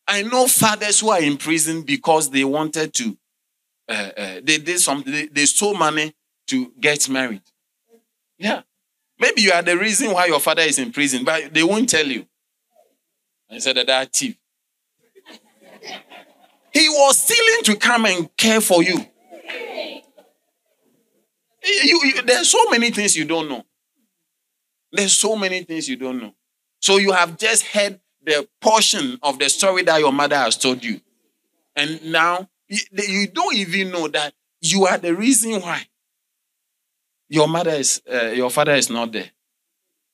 [0.07, 3.17] I know fathers who are in prison because they wanted to,
[3.87, 6.13] uh, uh, they did something, they, they stole money
[6.47, 7.41] to get married.
[8.37, 8.61] Yeah.
[9.19, 12.05] Maybe you are the reason why your father is in prison, but they won't tell
[12.05, 12.25] you.
[13.49, 14.37] I said that that thief.
[16.73, 19.05] He was stealing to come and care for you.
[21.63, 22.21] You, you.
[22.23, 23.63] There's so many things you don't know.
[24.91, 26.35] There's so many things you don't know.
[26.81, 30.83] So you have just heard the portion of the story that your mother has told
[30.83, 30.99] you.
[31.75, 35.83] And now you, you don't even know that you are the reason why.
[37.29, 39.29] your mother is, uh, your father is not there.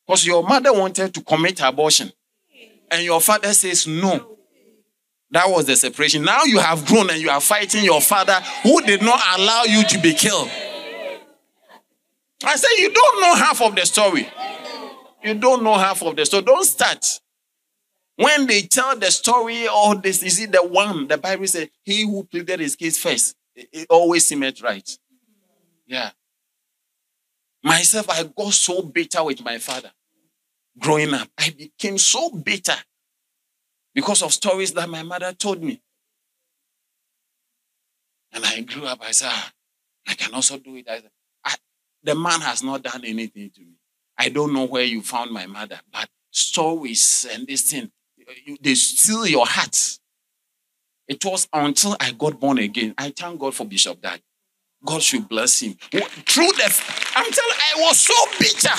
[0.06, 2.12] Because your mother wanted to commit abortion.
[2.90, 4.38] And your father says no.
[5.32, 6.24] That was the separation.
[6.24, 9.84] Now you have grown and you are fighting your father who did not allow you
[9.86, 10.50] to be killed.
[12.44, 14.28] I say you don't know half of the story.
[15.24, 16.44] You don't know half of the story.
[16.44, 17.20] Don't start.
[18.22, 21.08] When they tell the story, all this, is it the one?
[21.08, 24.88] The Bible says, he who pleaded his case first, it, it always seemed right.
[25.88, 26.12] Yeah.
[27.64, 29.92] Myself, I got so bitter with my father
[30.78, 31.30] growing up.
[31.36, 32.76] I became so bitter
[33.96, 35.82] because of stories that my mother told me.
[38.34, 39.52] And I grew up, I said, ah,
[40.08, 40.88] I can also do it.
[40.88, 41.12] I said,
[41.44, 41.56] I,
[42.04, 43.78] the man has not done anything to me.
[44.16, 47.92] I don't know where you found my mother, but stories and this thing,
[48.62, 50.00] they steal your heart.
[51.08, 52.94] It was until I got born again.
[52.98, 54.22] I thank God for Bishop Dag.
[54.84, 55.74] God should bless him.
[55.74, 56.50] Through
[57.16, 58.76] I'm telling I was so bitter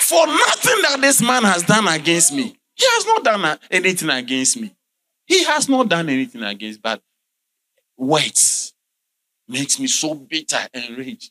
[0.00, 2.56] for nothing that this man has done against me.
[2.74, 4.74] He has not done anything against me.
[5.26, 7.00] He has not done anything against, but
[7.96, 8.74] words
[9.48, 11.30] makes me so bitter and rage.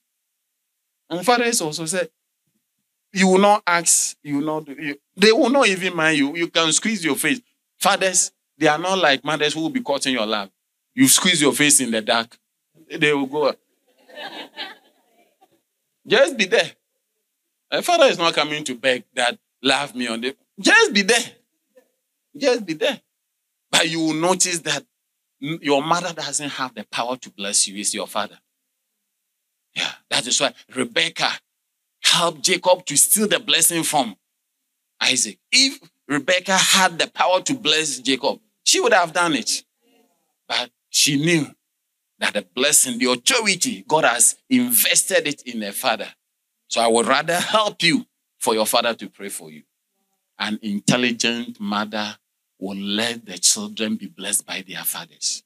[1.09, 2.09] And fathers also said,
[3.15, 6.35] you will not ask, you will not, you, they will not even mind you.
[6.35, 7.39] You can squeeze your face.
[7.79, 10.51] Fathers, they are not like mothers who will be caught in your lap.
[10.93, 12.37] You squeeze your face in the dark,
[12.91, 13.53] they will go.
[16.05, 16.71] Just be there.
[17.71, 20.35] My father is not coming to beg that love me on the.
[20.59, 21.23] Just be there.
[22.37, 22.99] Just be there.
[23.71, 24.85] But you will notice that
[25.39, 28.37] your mother doesn't have the power to bless you, it's your father.
[29.73, 31.29] Yeah, that is why Rebecca
[32.15, 34.15] helped Jacob to steal the blessing from
[35.01, 35.37] Isaac.
[35.51, 39.63] If Rebecca had the power to bless Jacob, she would have done it.
[40.47, 41.47] But she knew
[42.19, 46.07] that the blessing, the authority, God has invested it in her father.
[46.67, 48.05] So I would rather help you
[48.39, 49.63] for your father to pray for you.
[50.39, 52.17] An intelligent mother
[52.59, 55.43] will let the children be blessed by their fathers.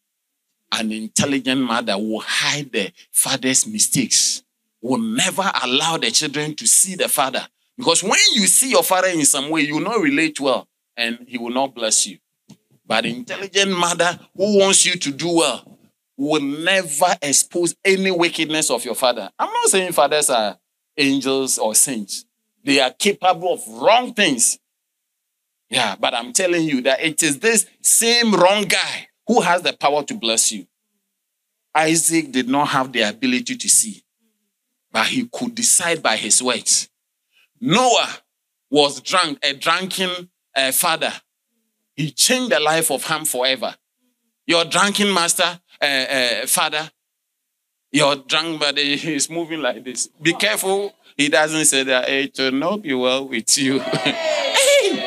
[0.72, 4.44] An intelligent mother will hide the father's mistakes,
[4.82, 7.48] will never allow the children to see the father.
[7.78, 10.68] Because when you see your father in some way, you will not relate well
[10.98, 12.18] and he will not bless you.
[12.86, 15.78] But intelligent mother who wants you to do well
[16.18, 19.30] will never expose any wickedness of your father.
[19.40, 20.58] I'm not saying fathers are
[20.98, 22.26] angels or saints.
[22.64, 24.60] They are capable of wrong things.
[25.70, 29.74] Yeah, but I'm telling you that it is this same wrong guy who has the
[29.74, 30.68] power to bless you.
[31.74, 34.04] Isaac did not have the ability to see,
[34.92, 36.90] but he could decide by his words.
[37.62, 38.10] Noah
[38.70, 41.14] was drunk, a drunken uh, father.
[41.96, 43.76] He changed the life of Ham forever.
[44.46, 46.90] Your drunken master, uh, uh, father,
[47.92, 50.08] you're drunk, but is moving like this.
[50.22, 50.94] Be careful.
[51.18, 53.80] He doesn't say that it will not be well with you.
[53.80, 55.06] hey!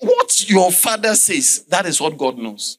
[0.00, 2.78] What your father says, that is what God knows.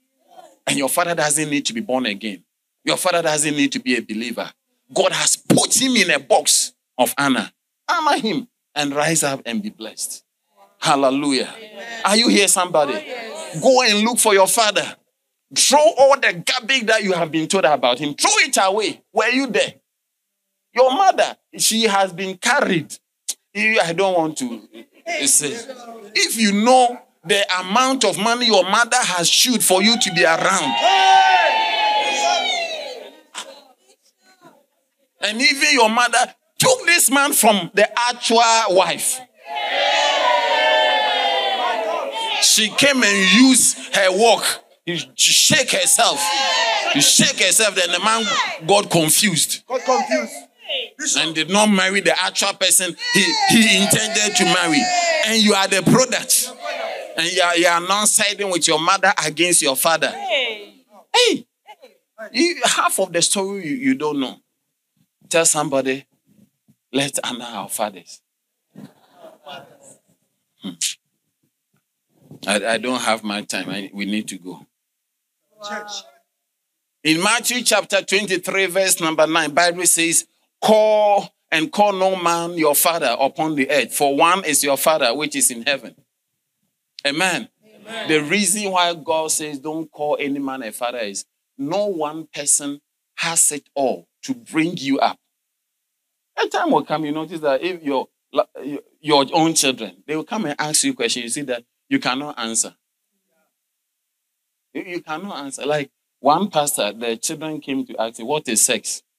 [0.65, 2.43] And your father doesn't need to be born again.
[2.87, 4.49] Your father doesn't need to be a believer.
[4.93, 7.51] God has put him in a box of honor.
[7.89, 10.23] Honor him and rise up and be blessed.
[10.79, 11.53] Hallelujah.
[12.05, 12.93] Are you here, somebody?
[13.61, 14.95] Go and look for your father.
[15.53, 18.13] Throw all the garbage that you have been told about him.
[18.13, 19.01] Throw it away.
[19.11, 19.73] Were you there?
[20.73, 22.97] Your mother, she has been carried.
[23.53, 24.61] I don't want to
[25.25, 25.57] say.
[26.15, 30.23] If you know the amount of money your mother has shewed for you to be
[30.23, 31.66] around.
[35.21, 39.19] And even your mother took this man from the actual wife.
[42.41, 46.17] She came and used her work he shake herself.
[46.93, 47.75] He shake herself.
[47.75, 48.23] Then the man
[48.65, 49.67] got confused.
[49.67, 50.33] Got confused.
[51.17, 54.81] And did not marry the actual person he, he intended to marry.
[55.25, 56.53] And you are the product.
[57.17, 60.07] And you are, you are not siding with your mother against your father.
[60.07, 61.45] Hey,
[62.31, 64.37] you, half of the story you, you don't know.
[65.29, 66.05] Tell somebody,
[66.93, 68.21] let's honor our fathers.
[70.61, 70.69] Hmm.
[72.47, 73.69] I, I don't have my time.
[73.69, 74.65] I, we need to go.
[75.67, 75.91] Church.
[77.03, 80.25] In Matthew chapter 23, verse number 9, Bible says,
[80.61, 85.13] Call and call no man your father upon the earth, for one is your father
[85.15, 85.95] which is in heaven.
[87.05, 87.49] Amen.
[87.65, 88.07] Amen.
[88.07, 91.25] The reason why God says don't call any man a father is
[91.57, 92.81] no one person
[93.15, 95.17] has it all to bring you up.
[96.37, 98.07] A time will come, you notice that if your
[98.99, 102.37] your own children, they will come and ask you questions, you see that you cannot
[102.37, 102.75] answer.
[104.73, 105.65] You, you cannot answer.
[105.65, 109.01] Like one pastor, the children came to ask him, What is sex?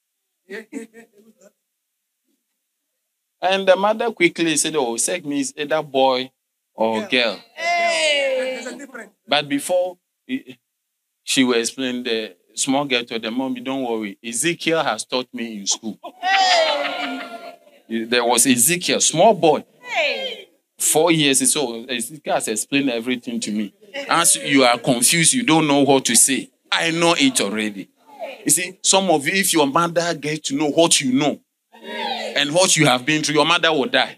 [3.41, 6.29] And the mother quickly said, Oh, sex means either boy
[6.73, 7.39] or girl.
[7.57, 8.77] A.
[9.25, 9.97] But before
[11.23, 14.17] she will explain the small girl to the mommy, don't worry.
[14.23, 15.97] Ezekiel has taught me in school.
[17.89, 19.63] There was Ezekiel, small boy.
[20.77, 23.73] Four years so Ezekiel has explained everything to me.
[24.07, 26.49] As you are confused, you don't know what to say.
[26.71, 27.89] I know it already.
[28.45, 31.39] You see, some of you, if your mother gets to know what you know
[32.35, 34.15] and what you have been through, your mother will die.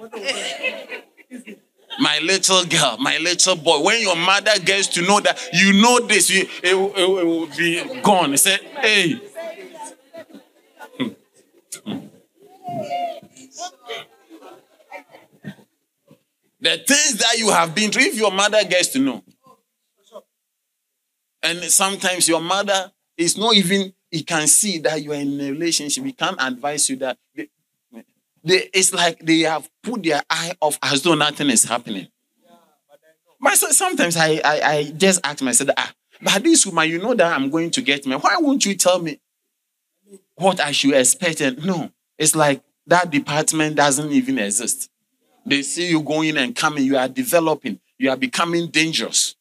[2.02, 6.00] My little girl, my little boy, when your mother gets to know that you know
[6.00, 8.36] this, you, it, will- it will- be gone.
[8.38, 9.22] Say, hey.
[16.60, 19.24] The things that you have been through, if your mother gets to know.
[21.44, 25.52] And sometimes your mother is not even, he can see that you are in a
[25.52, 26.04] relationship.
[26.04, 27.18] He can't advise you that.
[28.44, 32.08] They, it's like they have put their eye off as though nothing is happening.
[33.40, 37.14] But so- sometimes I, I, I just ask myself, ah, but this woman, you know
[37.14, 38.16] that I'm going to get me.
[38.16, 39.20] Why won't you tell me
[40.36, 41.42] what I should expect?
[41.42, 44.90] And no, it's like that department doesn't even exist.
[45.46, 49.36] They see you going and coming, you are developing, you are becoming dangerous.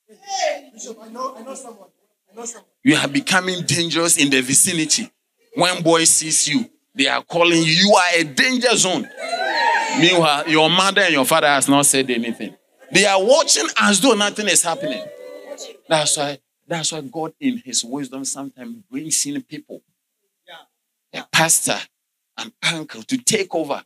[0.72, 1.88] Bishop, I know, I know someone.
[2.32, 2.64] I know someone.
[2.82, 5.10] You are becoming dangerous in the vicinity.
[5.54, 6.70] When boy sees you,
[7.00, 7.64] they are calling you.
[7.64, 9.08] You are a danger zone.
[9.98, 12.54] Meanwhile, your mother and your father has not said anything.
[12.92, 15.02] They are watching as though nothing is happening.
[15.88, 16.38] That's why.
[16.68, 19.80] That's why God, in His wisdom, sometimes brings in people,
[21.14, 21.78] a pastor,
[22.36, 23.82] an uncle, to take over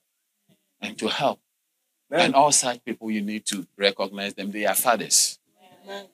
[0.81, 1.39] and to help.
[2.11, 4.51] And all such people, you need to recognize them.
[4.51, 5.39] They are fathers.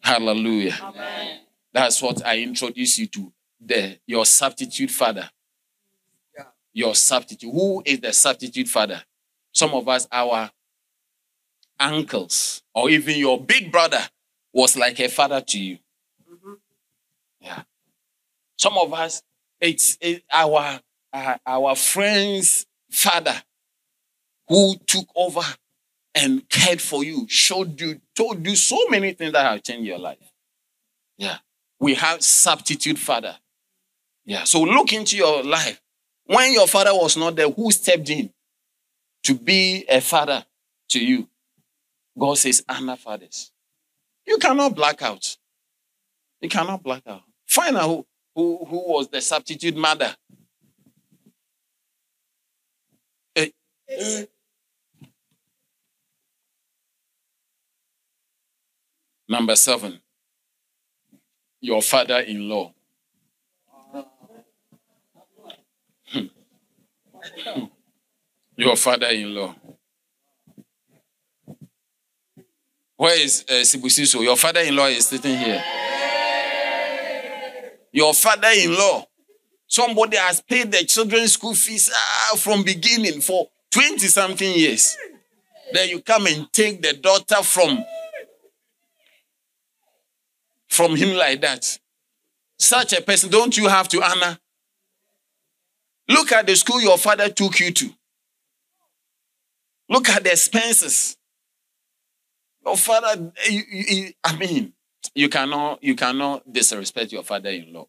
[0.00, 0.76] Hallelujah.
[1.72, 3.32] That's what I introduce you to.
[3.58, 5.30] The your substitute father.
[6.80, 7.50] Your substitute.
[7.52, 9.02] Who is the substitute father?
[9.52, 10.50] Some of us, our
[11.78, 14.00] uncles, or even your big brother
[14.52, 15.78] was like a father to you.
[17.40, 17.62] Yeah.
[18.58, 19.22] Some of us,
[19.60, 20.80] it's it- our
[21.12, 23.42] uh, our friend's father
[24.48, 25.42] who took over
[26.14, 29.98] and cared for you, showed you, told you so many things that have changed your
[29.98, 30.18] life.
[31.18, 31.38] Yeah.
[31.78, 33.36] We have substitute father.
[34.24, 34.44] Yeah.
[34.44, 35.80] So look into your life.
[36.30, 38.30] When your father was not there, who stepped in
[39.24, 40.44] to be a father
[40.90, 41.28] to you?
[42.16, 43.50] God says, honor fathers.
[44.24, 45.36] You cannot black out.
[46.40, 47.22] You cannot black out.
[47.48, 48.06] Find out who,
[48.36, 50.14] who, who was the substitute mother.
[53.34, 53.48] Eh,
[59.28, 60.00] Number seven,
[61.60, 62.72] your father in law.
[68.56, 69.54] Your father in law.
[72.96, 74.22] Where is uh, Sibusiso?
[74.22, 75.62] Your father in law is sitting here.
[77.92, 79.04] Your father in law.
[79.66, 84.96] Somebody has paid the children's school fees ah, from beginning for 20 something years.
[85.72, 87.84] Then you come and take the daughter from
[90.68, 91.78] from him like that.
[92.58, 94.38] Such a person, don't you have to honor?
[96.10, 97.94] Look at the school your father took you to.
[99.88, 101.16] Look at the expenses.
[102.64, 104.74] Your father, eh, you- you- you- I mean,
[105.14, 107.86] you cannot, you cannot disrespect your father-in-law.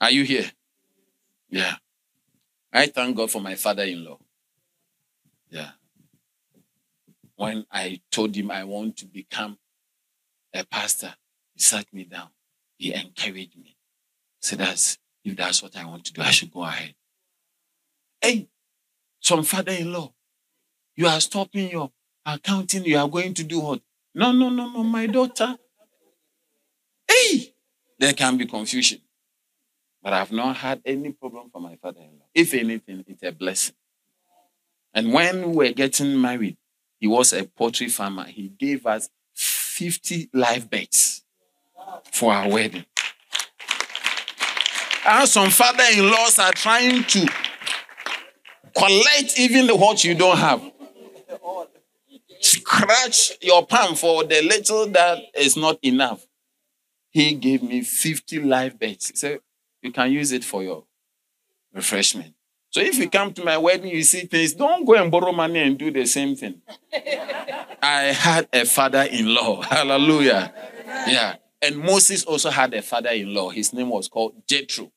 [0.00, 0.52] Are you here?
[1.48, 1.76] Yeah.
[2.72, 4.18] I thank God for my father-in-law.
[5.50, 5.72] Yeah.
[7.34, 9.58] When I told him I want to become
[10.54, 11.16] a pastor,
[11.54, 12.30] he sat me down.
[12.76, 13.76] He encouraged me.
[14.40, 16.94] Said that's if that's what I want to do, I should go ahead.
[18.20, 18.48] Hey,
[19.20, 20.12] some father-in-law,
[20.94, 21.90] you are stopping your
[22.24, 23.80] accounting, you are going to do what?
[24.14, 25.56] No, no, no, no, my daughter.
[27.08, 27.54] Hey,
[27.98, 29.00] there can be confusion.
[30.00, 32.26] But I've not had any problem for my father-in-law.
[32.32, 33.74] If anything, it's a blessing.
[34.94, 36.56] And when we were getting married,
[37.00, 38.24] he was a poultry farmer.
[38.24, 41.24] He gave us 50 live birds
[42.12, 42.84] for our wedding.
[45.06, 47.28] And some father-in-laws are trying to
[48.76, 50.60] collect even what you don't have.
[52.40, 56.26] Scratch your palm for the little that is not enough.
[57.10, 59.08] He gave me 50 live birds.
[59.10, 59.40] He said,
[59.80, 60.84] you can use it for your
[61.72, 62.34] refreshment.
[62.70, 65.60] So if you come to my wedding, you see things, don't go and borrow money
[65.60, 66.60] and do the same thing.
[67.82, 69.62] I had a father-in-law.
[69.62, 70.52] Hallelujah.
[71.06, 71.36] Yeah.
[71.62, 73.50] And Moses also had a father-in-law.
[73.50, 74.92] His name was called Jethro.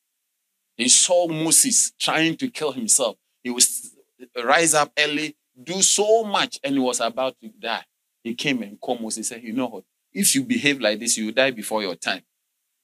[0.80, 3.18] He saw Moses trying to kill himself.
[3.44, 3.98] He was
[4.42, 7.84] rise up early, do so much, and he was about to die.
[8.24, 9.28] He came and called Moses.
[9.28, 9.84] He said, You know what?
[10.14, 12.22] If you behave like this, you will die before your time.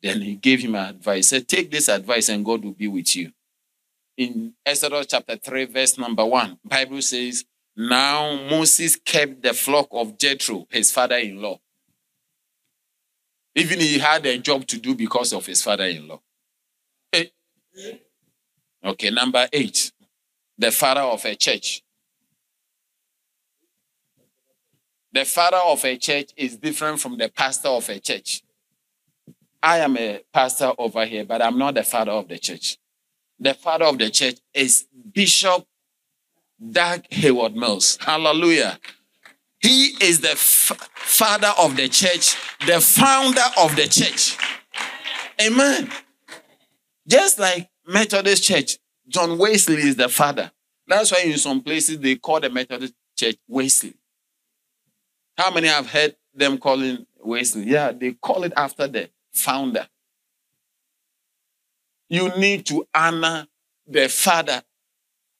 [0.04, 1.30] Then he gave him advice.
[1.30, 3.32] He said, Take this advice and God will be with you.
[4.18, 7.46] In Exodus chapter 3, verse number 1, Bible says,
[7.78, 11.60] Now Moses kept the flock of Jethro, his father-in-law.
[13.56, 16.16] Even he had a job to do because of his father-in-law.
[16.16, 16.25] Eh?
[18.84, 19.92] Okay, number eight,
[20.58, 21.82] the father of a church.
[25.12, 28.44] The father of a church is different from the pastor of a church.
[29.64, 32.78] I am a pastor over here, but I'm not the father of the church.
[33.40, 35.66] The father of the church is Bishop
[36.72, 37.98] Dag Heward-Mills.
[38.02, 38.80] Hallelujah.
[39.60, 42.36] He is the f- father of the church,
[42.68, 44.38] the founder of the church.
[45.42, 45.90] Amen.
[47.08, 48.78] Just like Methodist Church,
[49.08, 50.52] John Wesley is the father.
[50.88, 53.94] That's why in some places they call the Methodist Church Wesley.
[55.38, 57.64] How many have heard them calling Wesley?
[57.64, 59.88] Yeah, they call it after the founder.
[62.10, 63.48] You need to honor
[63.88, 64.64] the father.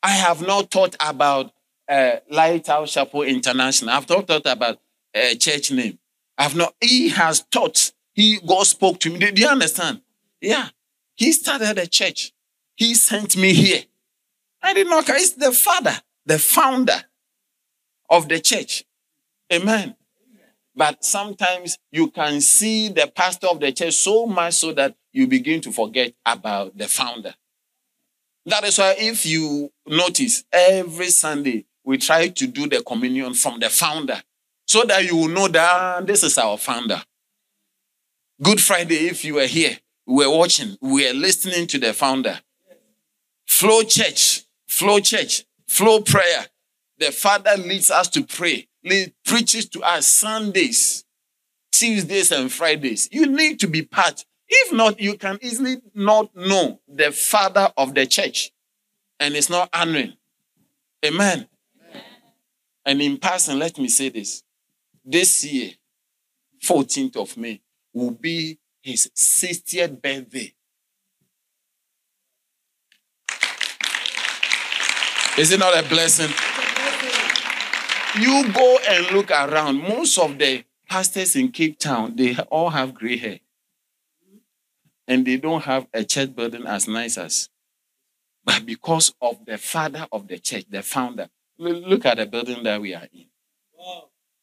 [0.04, 1.52] I have not thought about
[1.88, 3.92] uh, Lighthouse Chapel International.
[3.92, 4.80] I've not thought about
[5.16, 6.00] a uh, church name.
[6.38, 6.76] I've not.
[6.82, 7.92] He has taught.
[8.14, 9.20] He God spoke to me.
[9.20, 10.02] Do, do you understand?
[10.42, 10.70] Yeah.
[11.16, 12.34] He started a church.
[12.76, 13.84] He sent me here.
[14.62, 15.08] I did not.
[15.08, 15.96] He's the father,
[16.26, 17.04] the founder
[18.10, 18.84] of the church.
[19.52, 19.96] Amen.
[20.76, 25.28] But sometimes you can see the pastor of the church so much so that you
[25.28, 27.34] begin to forget about the founder.
[28.46, 33.60] That is why, if you notice, every Sunday we try to do the communion from
[33.60, 34.22] the founder
[34.68, 37.02] so that you will know that this is our founder.
[38.42, 42.40] Good Friday, if you were here, we were watching, we were listening to the founder.
[43.48, 46.46] Flow church, flow church, flow prayer.
[47.00, 51.04] The father leads us to pray, lead, preaches to us Sundays,
[51.72, 53.10] Tuesdays, and Fridays.
[53.12, 54.26] You need to be part.
[54.48, 58.52] If not, you can easily not know the father of the church.
[59.20, 60.14] And it's not honoring.
[61.04, 61.48] Amen.
[61.82, 62.04] Amen.
[62.86, 64.44] And in passing, let me say this.
[65.04, 65.72] This year,
[66.64, 67.62] 14th of May,
[67.94, 70.54] will be his 60th birthday.
[75.40, 76.30] Is it not a blessing?
[78.22, 79.78] You go and look around.
[79.78, 83.40] Most of the pastors in Cape Town, they all have gray hair.
[85.08, 87.50] And they don't have a church building as nice as.
[88.44, 91.28] But because of the father of the church, the founder,
[91.58, 93.26] look at the building that we are in.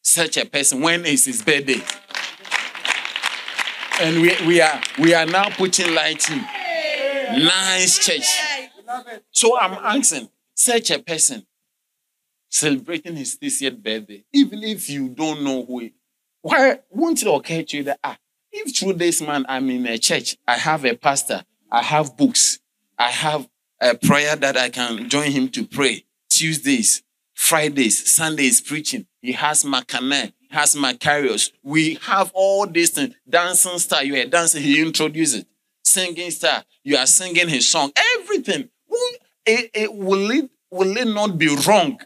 [0.01, 1.81] Such a person, when is his birthday?
[4.01, 6.41] And we, we are we are now putting lighting.
[7.31, 8.27] Nice church.
[9.31, 11.45] So I'm asking, such a person
[12.49, 15.89] celebrating his 60th birthday, even if you don't know who
[16.41, 18.17] why won't it occur to you that ah,
[18.51, 22.59] if through this man I'm in a church, I have a pastor, I have books,
[22.97, 23.47] I have
[23.79, 26.05] a prayer that I can join him to pray.
[26.29, 27.01] Tuesdays,
[27.43, 29.05] Fridays, Sundays preaching.
[29.21, 31.51] He has Makane, has Macarius.
[31.61, 33.15] We have all these things.
[33.29, 35.47] Dancing star, you are dancing, he introduces it.
[35.83, 37.91] Singing star, you are singing his song.
[38.17, 38.69] Everything.
[38.89, 41.99] It, it, eh, eh, will, it, will it not be wrong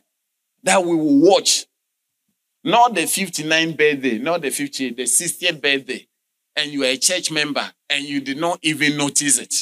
[0.63, 1.67] that we will watch?
[2.63, 6.07] Not the 59th birthday, not the 50th, the 60th birthday.
[6.55, 9.53] And you are a church member and you did not even notice it.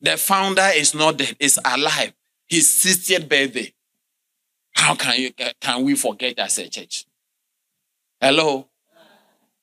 [0.00, 2.12] The founder is not dead, is alive.
[2.48, 3.72] His 60th birthday.
[4.74, 5.30] How can you
[5.60, 7.06] can we forget as a church?
[8.20, 8.68] Hello?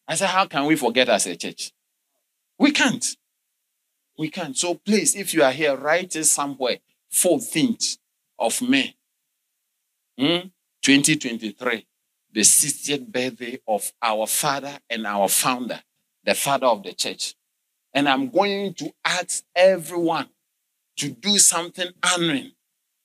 [0.08, 1.72] I said, how can we forget as a church?
[2.58, 3.06] We can't.
[4.18, 4.58] We can't.
[4.58, 6.78] So please, if you are here, write it somewhere.
[7.12, 7.98] 14th
[8.38, 8.96] of May,
[10.18, 10.48] hmm?
[10.82, 11.86] 2023,
[12.32, 15.82] the 60th birthday of our father and our founder,
[16.24, 17.36] the father of the church.
[17.94, 20.30] And I'm going to ask everyone
[20.98, 22.52] to do something honoring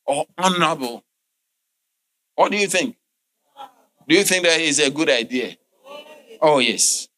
[0.06, 1.04] or honorable.
[2.34, 2.96] What do you think?
[4.08, 5.56] Do you think that is a good idea?
[6.40, 7.08] Oh, yes.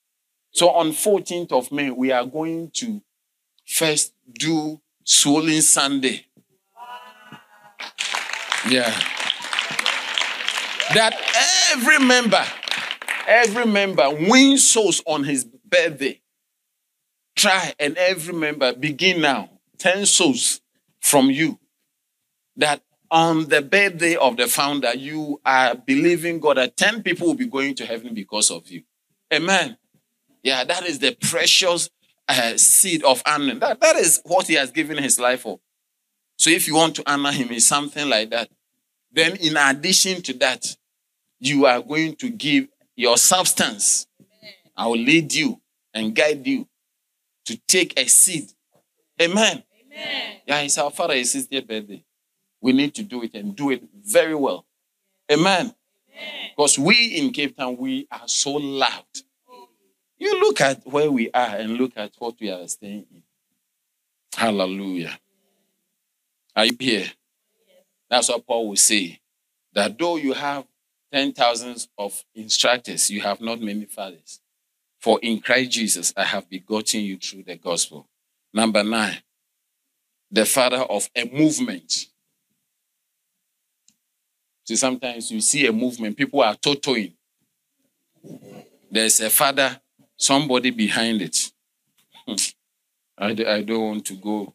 [0.52, 3.02] So on 14th of May, we are going to
[3.64, 6.26] first do Soul-winning Sunday.
[8.68, 8.90] Yeah.
[10.94, 11.14] That
[11.72, 12.44] every member,
[13.26, 16.20] every member wins souls on his birthday.
[17.34, 19.50] Try and every member begin now.
[19.78, 20.60] 10 souls
[21.00, 21.58] from you.
[22.56, 27.34] That on the birthday of the founder, you are believing God that 10 people will
[27.34, 28.82] be going to heaven because of you.
[29.32, 29.76] Amen.
[30.42, 31.90] Yeah, that is the precious
[32.28, 33.54] uh, seed of honor.
[33.56, 35.60] That, that is what he has given his life for.
[36.38, 38.48] So if you want to honor him, it's something like that.
[39.12, 40.76] Then, in addition to that,
[41.40, 44.06] you are going to give your substance.
[44.76, 45.60] I will lead you
[45.94, 46.68] and guide you
[47.46, 48.50] to take a seed.
[49.20, 49.62] Amen.
[49.86, 50.36] Amen.
[50.46, 52.04] Yeah, it's our father, his 60th birthday.
[52.66, 54.66] We need to do it and do it very well.
[55.30, 55.72] Amen.
[56.50, 59.04] Because we in Cape Town, we are so loud.
[60.18, 63.22] You look at where we are and look at what we are staying in.
[64.34, 65.16] Hallelujah.
[66.56, 67.06] Are you here?
[68.10, 69.20] That's what Paul will say.
[69.72, 70.64] That though you have
[71.12, 74.40] ten thousands of instructors, you have not many fathers.
[74.98, 78.08] For in Christ Jesus, I have begotten you through the gospel.
[78.52, 79.18] Number nine,
[80.32, 82.06] the father of a movement.
[84.66, 87.14] See, sometimes you see a movement, people are totoing.
[88.90, 89.80] There's a father,
[90.16, 91.52] somebody behind it.
[92.26, 92.34] Hmm.
[93.16, 94.54] I, I don't want to go.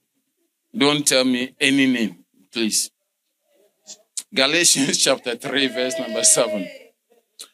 [0.76, 2.92] Don't tell me any name, please.
[4.34, 6.68] Galatians chapter 3, verse number 7.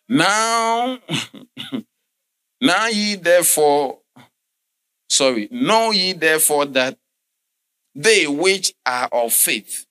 [0.10, 0.98] Now,
[2.62, 4.00] now ye therefore,
[5.10, 6.98] sorry, know ye therefore that
[7.94, 9.86] they which are of faith,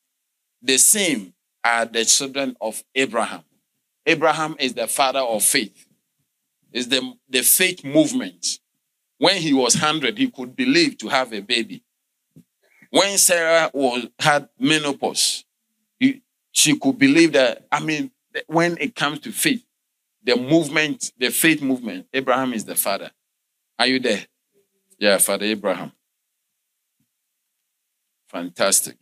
[0.61, 1.33] the same
[1.67, 3.43] are the children of Abraham.
[4.07, 5.87] Abraham is the father of faith.
[6.73, 8.61] Is the, the faith movement.
[9.19, 11.83] When he was 100, he could believe to have a baby.
[12.91, 15.45] When Sarah was, had menopause,
[15.99, 18.13] he, she could believe that, I mean,
[18.47, 19.65] when it comes to faith,
[20.23, 23.11] the movement, the faith movement, Abraham is the father.
[23.79, 24.25] Are you there?
[24.99, 25.93] Yeah, Father Abraham.
[28.29, 28.97] Fantastic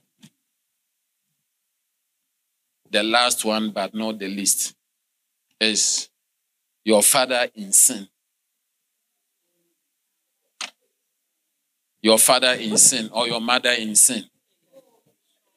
[2.94, 4.72] the last one, but not the least,
[5.60, 6.08] is
[6.84, 8.06] your father in sin.
[12.00, 14.22] Your father in sin or your mother in sin.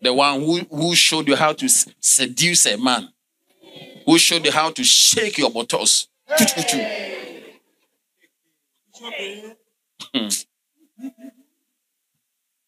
[0.02, 3.10] The one who, who showed you how to seduce a man,
[4.08, 6.08] who showed you how to shake your buttocks.
[10.14, 10.28] Hmm.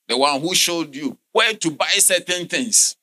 [0.07, 2.97] the one who showed you where to buy certain things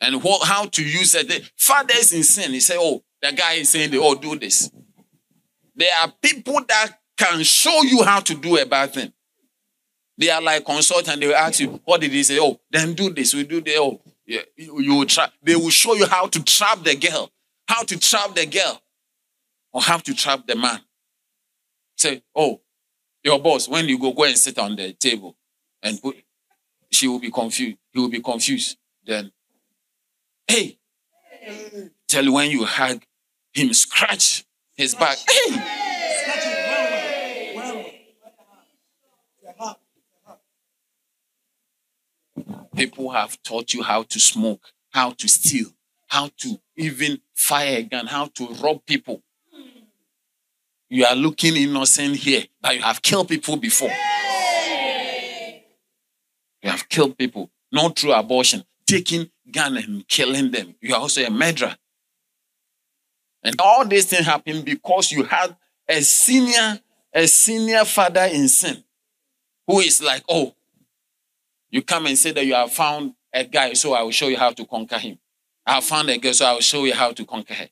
[0.00, 1.50] and what, how to use it.
[1.56, 4.70] Fathers in sin, he say, oh, the guy is saying, they all do this.
[5.74, 9.12] There are people that can show you how to do a bad thing.
[10.16, 11.20] They are like consultant.
[11.20, 12.38] They will ask you, what did he say?
[12.40, 13.34] Oh, then do this.
[13.34, 15.32] We do the oh, yeah, you, you will trap.
[15.42, 17.30] They will show you how to trap the girl,
[17.66, 18.82] how to trap the girl,
[19.72, 20.80] or how to trap the man.
[21.96, 22.60] Say, oh,
[23.22, 25.36] your boss, when you go, go and sit on the table
[25.82, 26.16] and put,
[26.90, 27.78] she will be confused.
[27.90, 28.76] He will be confused.
[29.04, 29.32] Then
[30.50, 30.78] Hey.
[32.08, 33.04] Tell when you hug
[33.52, 34.44] him, scratch
[34.74, 35.16] his back.
[35.30, 35.62] Hey.
[42.74, 45.68] People have taught you how to smoke, how to steal,
[46.08, 49.22] how to even fire a gun, how to rob people.
[50.88, 53.92] You are looking innocent here, but you have killed people before.
[56.60, 60.74] You have killed people, not through abortion, taking gun and killing them.
[60.80, 61.76] You are also a murderer.
[63.42, 65.56] And all these things happen because you had
[65.88, 66.80] a senior,
[67.12, 68.82] a senior father in sin
[69.66, 70.54] who is like, oh,
[71.70, 74.36] you come and say that you have found a guy, so I will show you
[74.36, 75.18] how to conquer him.
[75.64, 77.68] I found a girl, so I will show you how to conquer her.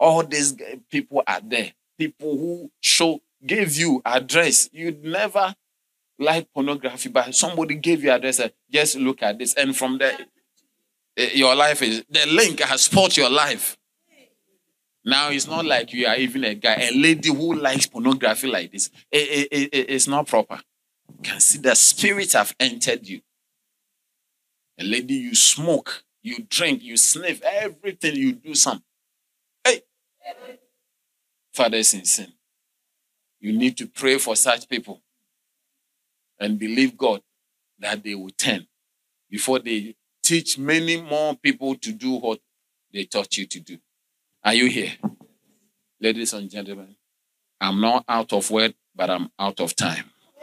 [0.00, 0.56] All these
[0.90, 1.72] people are there.
[1.98, 4.70] People who show gave you address.
[4.72, 5.54] You'd never
[6.18, 8.40] like pornography, but somebody gave you address.
[8.70, 10.16] Just look at this, and from there
[11.16, 13.76] Eh, your life is the link has spoiled your life.
[15.04, 18.72] Now it's not like you are even a guy, a lady who likes pornography like
[18.72, 18.90] this.
[19.10, 20.60] It, it, it, it's not proper.
[21.08, 23.20] You can see the spirit have entered you.
[24.78, 28.82] A lady, you smoke, you drink, you sniff, everything you do some.
[29.64, 29.82] Hey,
[31.54, 32.32] fathers in sin.
[33.40, 35.02] You need to pray for such people
[36.38, 37.22] and believe God
[37.78, 38.66] that they will turn
[39.30, 39.94] before they
[40.26, 42.40] teach many more people to do what
[42.92, 43.78] they taught you to do.
[44.42, 44.94] Are you here?
[46.00, 46.96] Ladies and gentlemen,
[47.60, 50.10] I'm not out of word, but I'm out of time.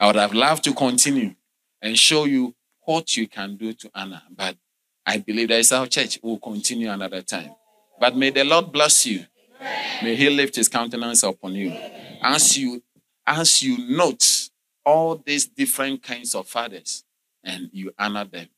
[0.00, 1.34] I would have loved to continue
[1.82, 2.54] and show you
[2.84, 4.56] what you can do to Anna, but
[5.04, 7.50] I believe that is our church will continue another time.
[8.00, 9.26] But may the Lord bless you.
[10.02, 11.76] May He lift His countenance upon you.
[12.22, 12.82] As you
[13.26, 14.48] as you note
[14.84, 17.04] all these different kinds of fathers
[17.44, 18.48] and you honor them.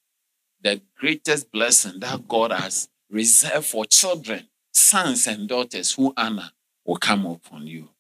[0.63, 6.51] The greatest blessing that God has reserved for children, sons and daughters who honor
[6.85, 7.91] will come upon you.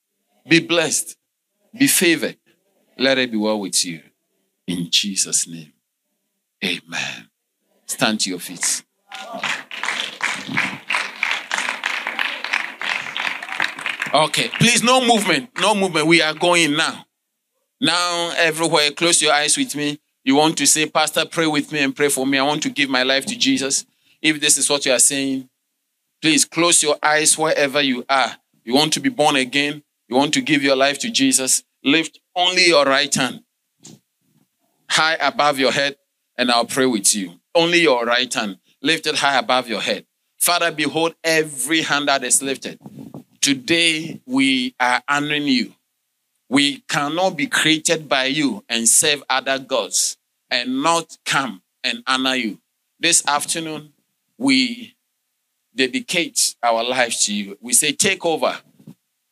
[0.48, 1.16] Be blessed.
[1.76, 2.36] Be favored.
[2.98, 4.02] Let it be well with you.
[4.66, 5.72] In Jesus' name.
[6.64, 7.28] Amen.
[7.86, 8.82] Stand to your feet.
[14.14, 15.50] Okay, please, no movement.
[15.58, 16.06] No movement.
[16.06, 17.04] We are going now.
[17.84, 20.00] Now, everywhere, close your eyes with me.
[20.24, 22.38] You want to say, Pastor, pray with me and pray for me.
[22.38, 23.84] I want to give my life to Jesus.
[24.22, 25.50] If this is what you are saying,
[26.22, 28.38] please close your eyes wherever you are.
[28.64, 29.82] You want to be born again.
[30.08, 31.62] You want to give your life to Jesus.
[31.84, 33.42] Lift only your right hand
[34.88, 35.96] high above your head,
[36.38, 37.34] and I'll pray with you.
[37.54, 40.06] Only your right hand lifted high above your head.
[40.38, 42.78] Father, behold every hand that is lifted.
[43.42, 45.74] Today we are honoring you.
[46.48, 50.16] We cannot be created by you and serve other gods
[50.50, 52.60] and not come and honor you.
[53.00, 53.92] This afternoon,
[54.38, 54.94] we
[55.74, 57.58] dedicate our lives to you.
[57.60, 58.58] We say, take over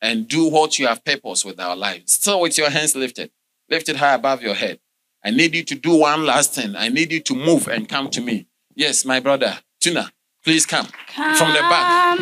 [0.01, 2.13] and do what you have purpose with our lives.
[2.13, 3.31] Still with your hands lifted,
[3.69, 4.79] lifted high above your head.
[5.23, 6.75] I need you to do one last thing.
[6.75, 8.47] I need you to move and come to me.
[8.75, 10.11] Yes, my brother, Tuna.
[10.43, 10.87] Please come.
[11.15, 12.17] come from the back.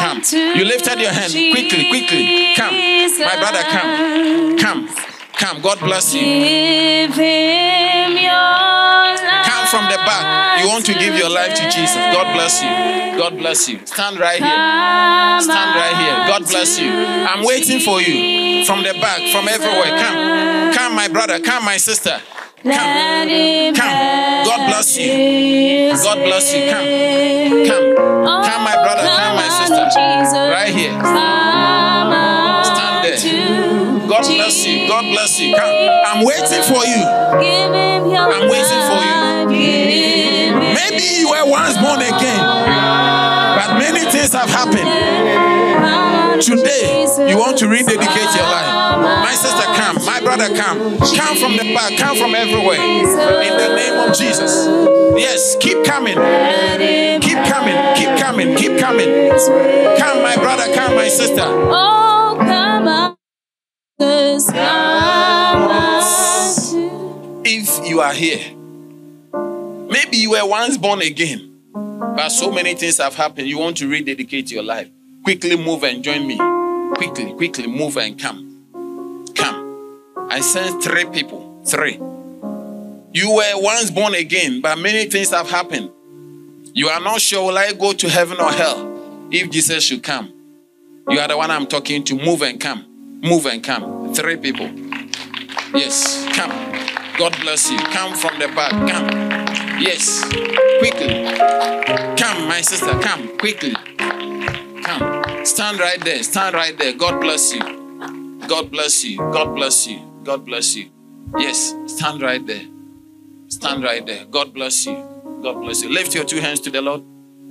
[0.00, 0.20] Come.
[0.58, 1.30] You lifted your hand.
[1.30, 2.54] Quickly, quickly.
[2.56, 2.74] Come.
[3.22, 4.58] My brother, come.
[4.58, 4.88] Come.
[5.32, 5.62] Come.
[5.62, 7.06] God bless you.
[9.46, 10.60] Come from the back.
[10.60, 11.94] You want to give your life to Jesus.
[11.94, 13.16] God bless you.
[13.16, 13.78] God bless you.
[13.86, 15.40] Stand right here.
[15.40, 16.16] Stand right here.
[16.26, 16.90] God bless you.
[16.90, 18.64] I'm waiting for you.
[18.64, 19.96] From the back, from everywhere.
[20.02, 20.74] Come.
[20.74, 21.38] Come, my brother.
[21.38, 22.20] Come, my sister.
[22.62, 23.74] Come.
[23.74, 24.44] Come.
[24.44, 25.92] God bless you.
[25.92, 26.70] God bless you.
[26.70, 26.86] Come.
[27.66, 27.96] Come.
[28.44, 29.02] Come, my brother.
[29.06, 29.84] Come, my sister.
[30.50, 30.92] Right here.
[32.64, 34.08] Stand there.
[34.08, 34.88] God bless you.
[34.88, 35.54] God bless you.
[35.54, 35.74] Come.
[36.06, 37.02] I'm waiting for you.
[37.04, 39.14] I'm waiting for you.
[40.74, 45.55] Maybe you were once born again, but many things have happened.
[46.40, 48.98] Today, you want to rededicate your life.
[48.98, 50.04] My sister, come.
[50.04, 50.98] My brother, come.
[50.98, 51.96] Come from the back.
[51.98, 52.80] Come from everywhere.
[52.80, 54.66] In the name of Jesus.
[55.18, 56.14] Yes, keep coming.
[57.20, 57.96] Keep coming.
[57.96, 58.56] Keep coming.
[58.56, 59.30] Keep coming.
[59.98, 60.72] Come, my brother.
[60.74, 61.42] Come, my sister.
[61.42, 63.16] Oh, come on.
[67.48, 68.54] If you are here,
[69.88, 73.48] maybe you were once born again, but so many things have happened.
[73.48, 74.90] You want to rededicate your life.
[75.26, 76.36] Quickly move and join me.
[76.94, 79.32] Quickly, quickly move and come.
[79.34, 80.00] Come.
[80.30, 81.64] I sent three people.
[81.66, 81.94] Three.
[83.12, 85.90] You were once born again, but many things have happened.
[86.74, 90.32] You are not sure will I go to heaven or hell if Jesus should come.
[91.10, 92.14] You are the one I'm talking to.
[92.14, 92.86] Move and come.
[93.20, 94.14] Move and come.
[94.14, 94.70] Three people.
[95.74, 96.52] Yes, come.
[97.18, 97.78] God bless you.
[97.78, 98.70] Come from the back.
[98.70, 99.08] Come.
[99.82, 100.22] Yes.
[100.78, 101.24] Quickly.
[102.16, 102.96] Come, my sister.
[103.00, 103.74] Come quickly.
[104.86, 105.44] Come.
[105.44, 106.22] Stand right there.
[106.22, 106.92] Stand right there.
[106.92, 107.60] God bless you.
[108.46, 109.16] God bless you.
[109.18, 110.00] God bless you.
[110.22, 110.90] God bless you.
[111.36, 111.74] Yes.
[111.88, 112.62] Stand right there.
[113.48, 114.26] Stand right there.
[114.26, 114.94] God bless you.
[115.42, 115.88] God bless you.
[115.88, 117.02] Lift your two hands to the Lord.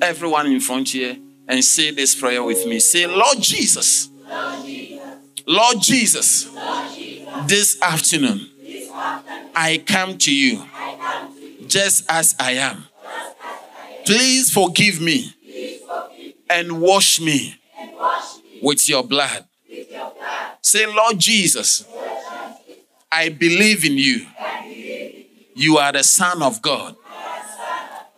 [0.02, 1.18] Everyone in front here
[1.50, 2.80] and say this prayer with me.
[2.80, 4.10] Say, Lord Jesus.
[4.30, 5.44] Lord Jesus.
[5.46, 6.50] Lord Jesus.
[7.48, 8.50] This, afternoon,
[9.54, 10.64] I come to you,
[11.68, 12.10] just.
[12.10, 12.86] As I am.
[14.06, 15.34] Please forgive me
[16.50, 19.46] and wash me, and wash me with, your blood.
[19.70, 20.52] with your blood.
[20.62, 21.86] Say, Lord Jesus,
[23.12, 24.26] I believe in you.
[25.56, 25.78] you.
[25.78, 26.96] are the Son of God.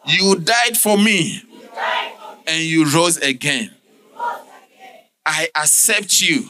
[0.05, 1.41] You died for me
[2.47, 3.71] and you rose again.
[5.25, 6.49] I accept you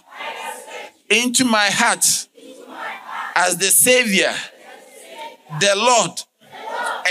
[1.09, 2.05] into my heart
[3.35, 4.33] as the Savior,
[5.59, 6.11] the Lord,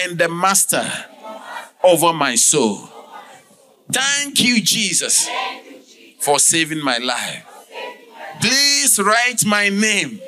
[0.02, 0.88] and the Master
[1.82, 2.88] over my soul.
[3.90, 5.28] Thank you, Jesus,
[6.18, 7.44] for saving my life.
[8.40, 10.20] Please write my name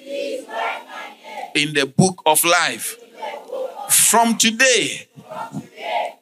[1.54, 2.96] in the book of life.
[3.88, 5.08] From today,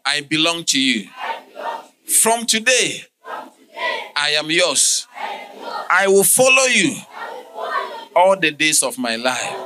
[0.05, 1.09] I belong to you.
[2.07, 3.05] From today,
[4.17, 5.07] I am yours.
[5.91, 6.97] I will follow you
[8.15, 9.57] all the days of my life.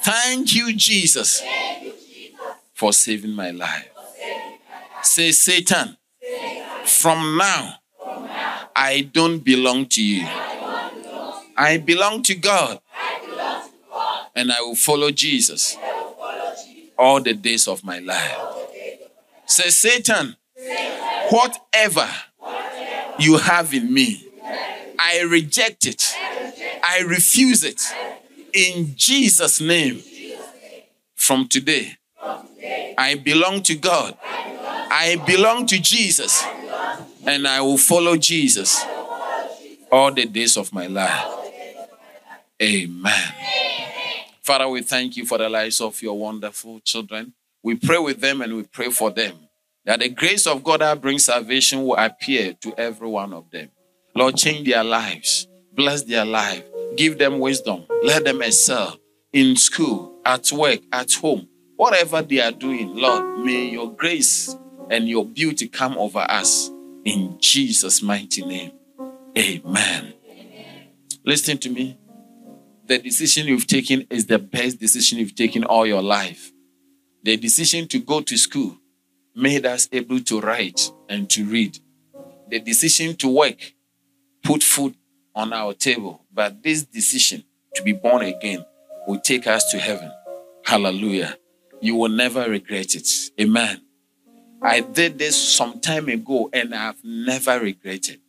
[0.00, 1.42] Thank you, Jesus,
[2.72, 3.88] for saving my life.
[5.02, 5.96] Say, Satan,
[6.84, 7.74] from now,
[8.76, 10.26] I don't belong to you.
[11.56, 12.80] I belong to God.
[14.36, 15.76] And I will follow Jesus
[16.98, 18.36] all the days of my life.
[19.46, 20.36] Say, Satan,
[21.30, 22.08] whatever
[23.18, 24.26] you have in me,
[24.98, 26.14] I reject it.
[26.82, 27.82] I refuse it.
[28.52, 30.02] In Jesus' name,
[31.14, 31.96] from today,
[32.98, 34.16] I belong to God.
[34.90, 36.44] I belong to Jesus
[37.26, 38.84] and I will follow Jesus
[39.90, 41.26] all the days of my life.
[42.62, 43.34] Amen.
[44.42, 47.32] Father, we thank you for the lives of your wonderful children.
[47.62, 49.48] We pray with them and we pray for them
[49.84, 53.70] that the grace of God that brings salvation will appear to every one of them.
[54.14, 56.64] Lord, change their lives, bless their life,
[56.96, 58.98] give them wisdom, let them excel
[59.32, 62.94] in school, at work, at home, whatever they are doing.
[62.94, 64.56] Lord, may your grace
[64.90, 66.70] and your beauty come over us
[67.04, 68.72] in Jesus' mighty name.
[69.36, 70.14] Amen.
[71.24, 71.98] Listen to me.
[72.86, 76.52] The decision you've taken is the best decision you've taken all your life.
[77.22, 78.78] The decision to go to school
[79.34, 81.78] made us able to write and to read.
[82.50, 83.72] The decision to work
[84.42, 84.94] put food
[85.34, 86.24] on our table.
[86.32, 88.64] But this decision to be born again
[89.06, 90.12] will take us to heaven.
[90.64, 91.36] Hallelujah.
[91.80, 93.08] You will never regret it.
[93.40, 93.80] Amen.
[94.64, 98.20] I did this some time ago and I've never regretted.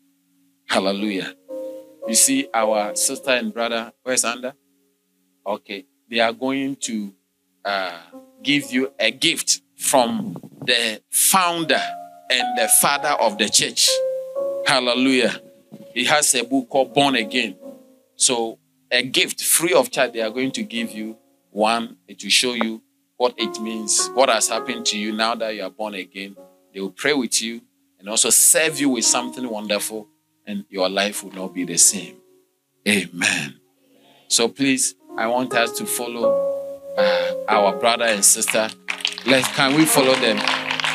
[0.67, 1.33] Hallelujah.
[2.07, 4.53] You see, our sister and brother, where's Under?
[5.47, 5.85] Okay.
[6.09, 7.13] They are going to
[7.63, 7.97] uh,
[8.43, 11.81] give you a gift from the founder
[12.29, 13.89] and the father of the church.
[14.67, 15.39] Hallelujah.
[15.93, 17.55] He has a book called Born Again.
[18.17, 18.59] So,
[18.91, 21.17] a gift free of charge, they are going to give you
[21.51, 22.81] one to show you
[23.17, 26.35] what it means, what has happened to you now that you are born again.
[26.73, 27.61] They will pray with you
[27.99, 30.07] and also serve you with something wonderful,
[30.45, 32.17] and your life will not be the same.
[32.87, 33.59] Amen.
[34.27, 36.61] So, please, I want us to follow
[36.97, 38.69] uh, our brother and sister.
[39.25, 40.37] Let can we follow them?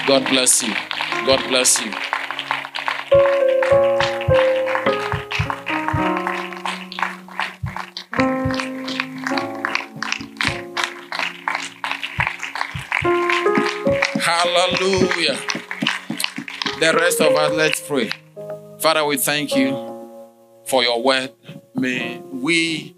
[0.06, 0.74] God bless you.
[1.26, 1.92] God bless you.
[14.42, 15.38] Hallelujah.
[16.80, 18.10] The rest of us, let's pray.
[18.78, 19.68] Father, we thank you
[20.64, 21.30] for your word.
[21.74, 22.96] May we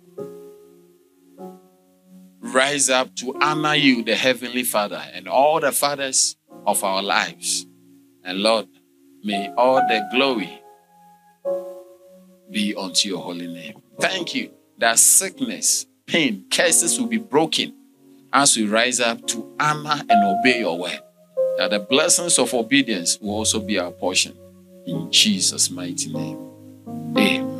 [2.39, 7.67] rise up to honor you, the Heavenly Father, and all the fathers of our lives.
[8.23, 8.69] And Lord,
[9.25, 10.63] may all the glory
[12.53, 13.83] be unto your holy name.
[13.99, 17.75] Thank you that sickness, pain, curses will be broken
[18.33, 21.01] as we rise up to honor and obey your word.
[21.59, 24.37] That the blessings of obedience will also be our portion.
[24.87, 26.39] In Jesus' mighty name.
[27.17, 27.53] Amen.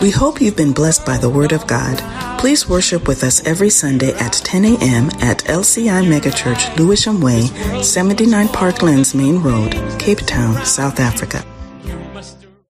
[0.00, 1.98] We hope you've been blessed by the Word of God.
[2.38, 5.06] Please worship with us every Sunday at 10 a.m.
[5.20, 7.42] at LCI Megachurch, Lewisham Way,
[7.82, 11.44] 79 Parklands Main Road, Cape Town, South Africa.